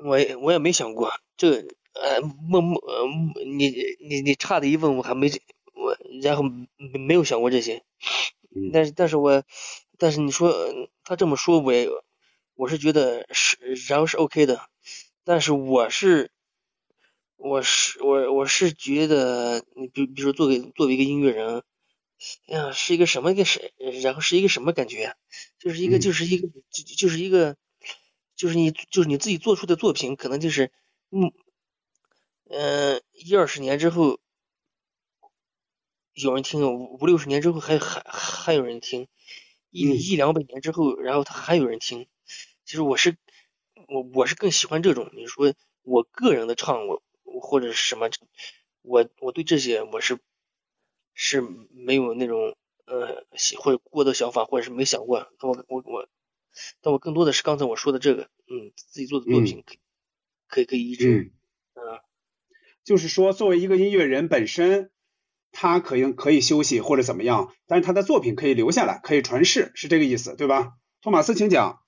[0.03, 3.07] 我也我也没想过，这呃默默呃
[3.45, 3.73] 你
[4.07, 5.31] 你你差的一问我还没
[5.73, 7.83] 我然后没没有想过这些，
[8.73, 9.43] 但是但是我
[9.97, 10.53] 但是你说
[11.03, 11.89] 他这么说我也
[12.55, 13.57] 我是觉得是
[13.87, 14.61] 然后是 OK 的，
[15.23, 16.31] 但是我是
[17.37, 21.63] 我是我我是觉得你比比如说作为作为一个音乐人，
[22.47, 23.73] 哎呀是一个什么一个是
[24.03, 25.15] 然后是一个什么感觉，
[25.59, 27.55] 就是一个就是一个就就是一个。
[28.35, 30.71] 就是你，就是你自己做出的作品，可能就是，
[31.09, 31.31] 嗯，
[32.49, 34.19] 嗯，一二十年之后
[36.13, 39.07] 有人听，五五六十年之后还还还有人听，
[39.69, 42.07] 一一两百年之后，然后他还有人听。
[42.65, 43.17] 其实我是
[43.87, 45.53] 我我是更喜欢这种，你说
[45.83, 47.01] 我个人的唱，我
[47.41, 48.09] 或者是什么，
[48.81, 50.19] 我我对这些我是
[51.13, 52.55] 是没有那种
[52.85, 53.23] 呃
[53.59, 56.07] 或者过的想法，或者是没想过，我我我。
[56.81, 59.79] 但我更多的是刚才我说的这个，嗯，自己做的作品可以
[60.47, 61.31] 可以可以一直，
[61.73, 61.99] 嗯，
[62.83, 64.91] 就是说作为一个音乐人本身，
[65.51, 70.73] 他可以可以休息或者怎么样，但是他的作品可以留下来，可以传世，是这个意思对吧？
[71.01, 71.81] 托马斯，请讲。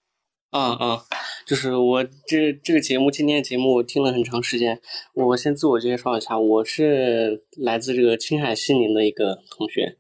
[0.50, 1.04] 啊啊，
[1.46, 4.82] 就是我这这个节目今天的节目我听了很长时间，
[5.14, 9.98] 我先自我介绍一下，我是来自这个青海西宁的一个同学，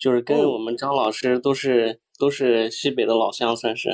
[0.00, 2.00] 就是跟我们张老师都是。
[2.18, 3.90] 都是西北的老乡，算是。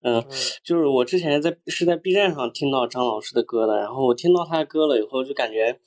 [0.00, 0.24] 嗯，
[0.62, 5.80] 就是我之前在是在 B 站上听到张老师的歌的，然后我听到他的歌了以后，就感觉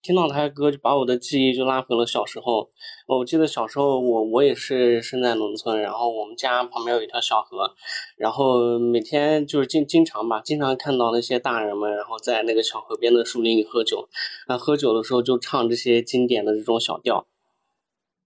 [0.00, 2.70] 听到他的歌就把我的记忆就拉回了小时候。
[3.06, 7.74] 我记得小时候我我也是生在农村，然后我们家旁边有一条小河，
[8.16, 14.08] 然后每天就是经经常吧，经常看到那些大人们然后在那个小河边的树林里喝酒，
[14.48, 17.26] 那喝酒的时候就唱这些经典的这种小调。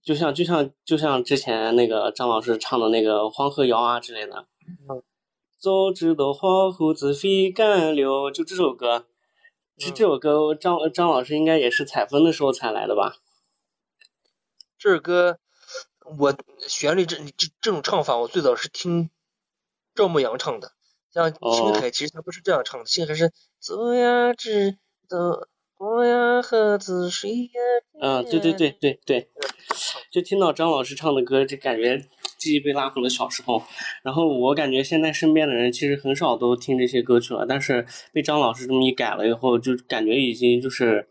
[0.07, 4.47] 就像就像就像之前那个张老师唱的那个《黄河谣》啊之类的。
[4.87, 5.03] 嗯
[5.59, 9.07] 早知道黄河子非干了，就这首歌，
[9.75, 13.17] 这这首歌张张老师应该也是采风的时候才来的吧？
[14.77, 15.39] 这首歌
[16.19, 16.33] 我
[16.69, 19.09] 旋律这这这种唱法，我最早是听
[19.93, 20.71] 赵牧阳唱的。
[21.11, 24.77] 像青海其实他不是这样唱的，青海是走呀知
[25.09, 25.47] 道
[25.77, 27.61] 过呀河子水呀。
[28.01, 29.27] 啊，对对对对对，
[30.11, 32.03] 就听到张老师唱的歌，就感觉。
[32.37, 33.61] 记忆被拉回了小时候，
[34.03, 41.07] 然后我感觉现在身边的人其实很少都听这些歌曲了，但是被张老师这么一改了以后，就感觉已经就是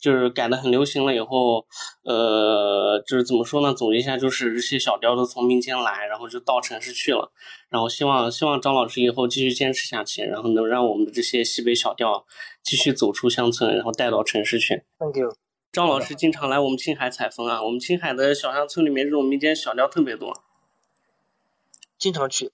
[0.00, 1.66] 就是改的很流行了以后，
[2.04, 3.74] 呃，就是怎么说呢？
[3.74, 7.32] 总结一下，就是这些小调都从民间来，然后就到城市去了。
[7.68, 12.24] 然后希望希望张老师以后继续坚持下去，然后能让我们的这些西北小调
[12.62, 14.82] 继续走出乡村，然后带到城市去。
[14.98, 15.34] Thank you。
[15.70, 20.32] 张老师经常来我们青海采风啊，我们青海的小乡村里面这种民间小调特别多。
[21.98, 22.50] 经常去，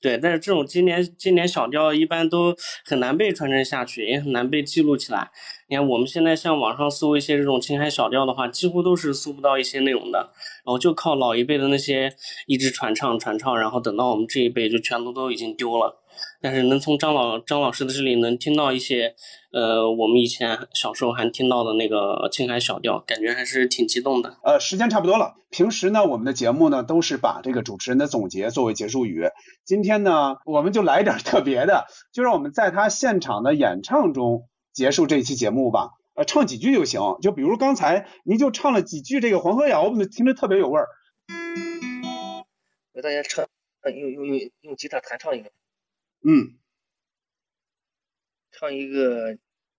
[0.00, 5.30] 对，但是这种经典经典小调一般都很难被传承下去，也很难被记录起来。
[5.68, 10.32] 你看我们现在像网上搜一些这种青海小调的话，几乎都是搜不到一些内容的，
[10.64, 12.16] 然后就靠老一辈的那些
[12.46, 15.99] 一直传唱传唱，然后等到我们这一辈就全都都已经丢了。
[16.40, 19.14] 但是能从张老张老师的这里能听到一些，
[19.52, 24.36] 呃，我们以前小时候还听到的那个青海小调，感觉还是挺激动的。
[24.42, 25.34] 呃，时间差不多了。
[25.50, 29.24] 平时呢，我们的节目呢都是把这个主持人的总结作为结束语。
[29.64, 35.90] 今天呢，我们就来点特别的，就让我们在他现场的演唱中结束这一期节目吧。
[36.14, 37.00] 呃，唱几句就行。
[37.20, 40.86] 就比如刚才您就唱了几句这个《黄河谣》，我们听着特别有味儿。
[42.92, 43.46] 给大家唱，
[43.94, 45.50] 用用用用吉他弹唱一个。
[46.22, 46.58] 嗯，
[48.52, 49.38] 唱一个，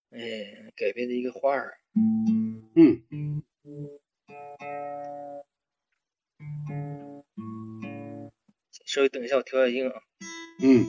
[0.09, 1.77] 哎，改编的一个花儿。
[2.75, 3.03] 嗯，
[8.85, 9.93] 稍微等一下，我调下音啊。
[10.63, 10.85] 嗯。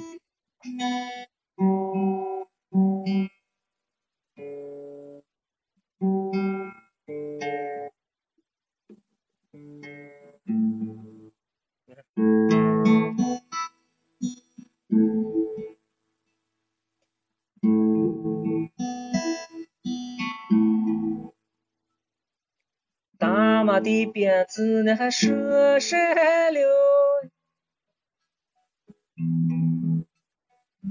[23.73, 26.69] 马的鞭子那还射山溜，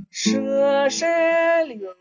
[0.10, 1.96] 射山溜。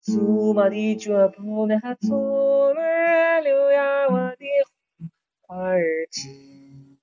[0.00, 4.46] 走马的脚步那还走乱溜呀，我的
[5.42, 6.96] 花儿亲，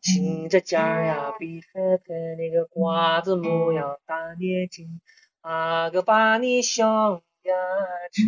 [0.00, 5.02] 亲着家呀，比海滩那个瓜子模样大眼睛。
[5.42, 7.52] 阿哥把你想呀
[8.12, 8.22] 吃，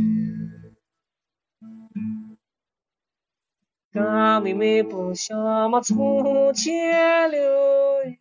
[3.92, 8.16] 干妹妹不想么从前了，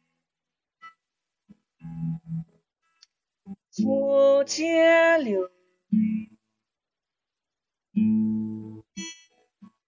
[3.71, 5.51] 从前了，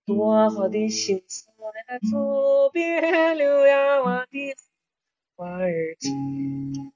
[0.07, 4.55] 多好的心思呀走遍了呀，我的
[5.35, 6.94] 花儿亲。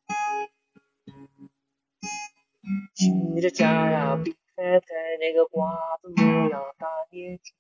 [2.96, 4.88] 亲着家呀，比海滩
[5.20, 5.70] 那个瓜
[6.02, 7.56] 子模样大眼睛，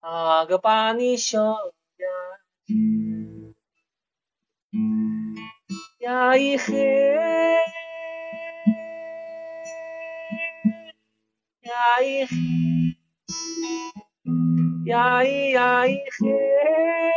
[0.00, 2.06] 阿哥把你想呀
[5.98, 7.56] 呀咿嘿，
[11.62, 12.36] 呀咿嘿，
[14.86, 17.15] 呀咿呀咿嘿。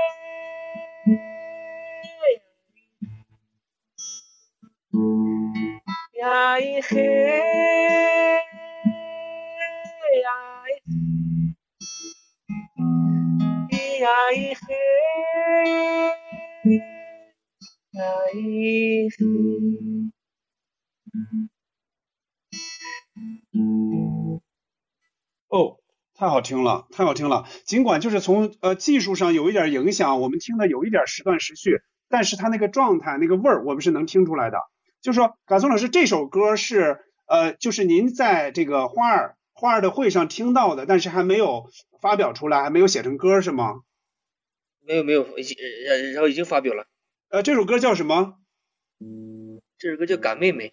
[6.19, 6.99] 呀咿嘿，
[10.21, 10.27] 呀
[13.63, 13.71] 咿，
[14.01, 14.67] 呀咿嘿，
[17.93, 18.01] 呀
[18.33, 18.35] 咿
[19.15, 19.23] 嘿。
[25.47, 25.79] 哦，
[26.15, 27.45] 太好听了，太好听了。
[27.63, 31.79] 尽管就是从呃技术上有一点影响，我们听的有一点时断时续，
[32.09, 34.57] 但是他那个状态、那个味儿，我们是能听出来的。
[35.01, 41.69] 就是说，嘎松老师这首歌是呃，就是您在这个花儿花儿的会上听到的，但是还没有
[42.01, 43.81] 发表出来，还没有写成歌是吗？
[44.85, 45.55] 没有没有，已
[46.13, 46.85] 然后已经发表了。
[47.29, 48.35] 呃，这首歌叫什么？
[49.77, 50.67] 这首歌叫《嘎妹妹》。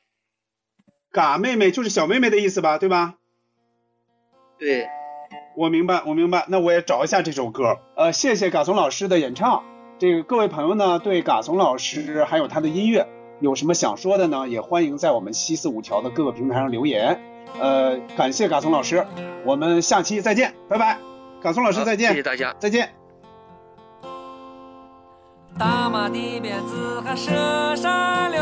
[1.13, 3.15] 嘎妹妹就是小妹妹的意思吧，对吧？
[4.59, 4.89] 对，
[5.57, 6.47] 我明白，我明白。
[6.49, 7.79] 那我也找一下这首歌。
[7.95, 9.65] 呃，谢谢嘎松老师的演唱。
[9.99, 13.07] 这个各位朋友呢，对嘎松老师还有他的音乐
[13.41, 14.49] 有什么想说的呢？
[14.49, 17.21] 也欢迎在我们西四五条的各个平台上留言。
[17.61, 19.07] 呃，感谢嘎松老师，
[19.45, 20.99] 我们下期再见，拜拜。
[21.43, 22.55] 嘎松老师再见，谢谢大家。
[22.59, 22.91] 再见。
[25.59, 28.41] 大马的鞭子还射山溜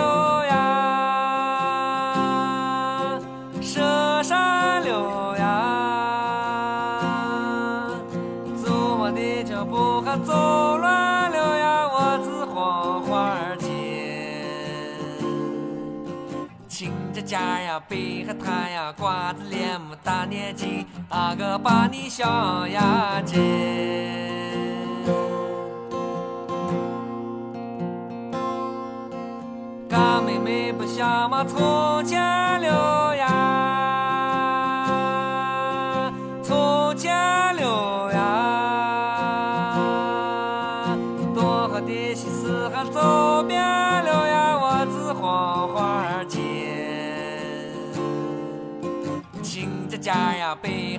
[17.44, 23.36] 家家呀，背和他呀，瓜子脸么大年纪，阿哥把你小呀姐。
[29.90, 32.18] 嘎妹妹不像嘛从前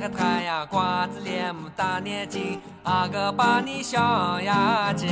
[0.09, 5.07] 太阳瓜子脸，大眼睛，阿哥把你想呀记。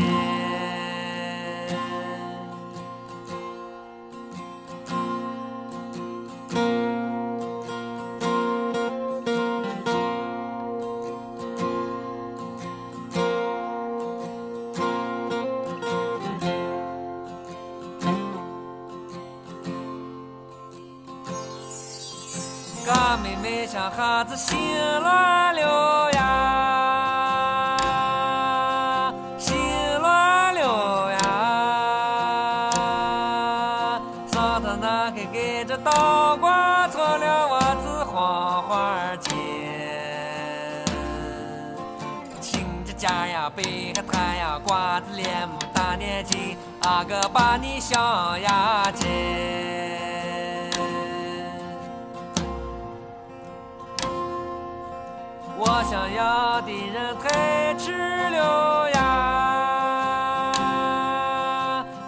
[23.83, 24.57] 妹妹像孩子心
[25.01, 26.19] 乱了呀，
[29.37, 29.57] 心
[29.99, 31.19] 乱了呀，
[34.31, 39.35] 上头那个给这倒挂错了我自黄花间。
[42.39, 49.72] 亲家家呀，北海滩呀，瓜子脸么大年纪，阿哥把你小呀姐。
[55.93, 60.55] 想要的人太迟了呀，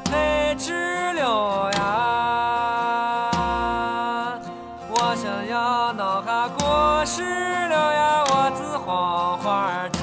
[0.06, 0.74] 太迟
[1.14, 1.84] 了呀。
[4.90, 10.02] 我想要闹哈过世了呀，我自黄花间。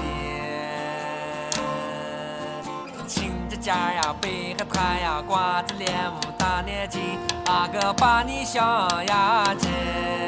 [3.09, 8.61] 亲家家呀，北海滩呀，瓜子脸么大年纪，阿哥把你小
[9.09, 10.22] 呀姐。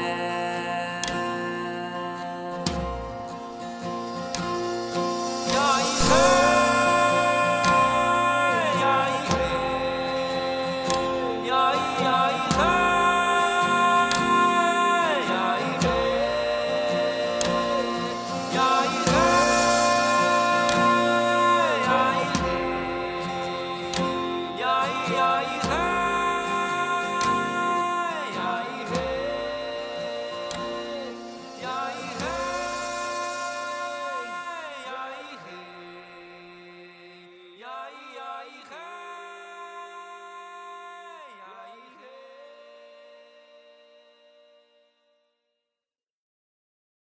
[6.17, 6.64] Oh.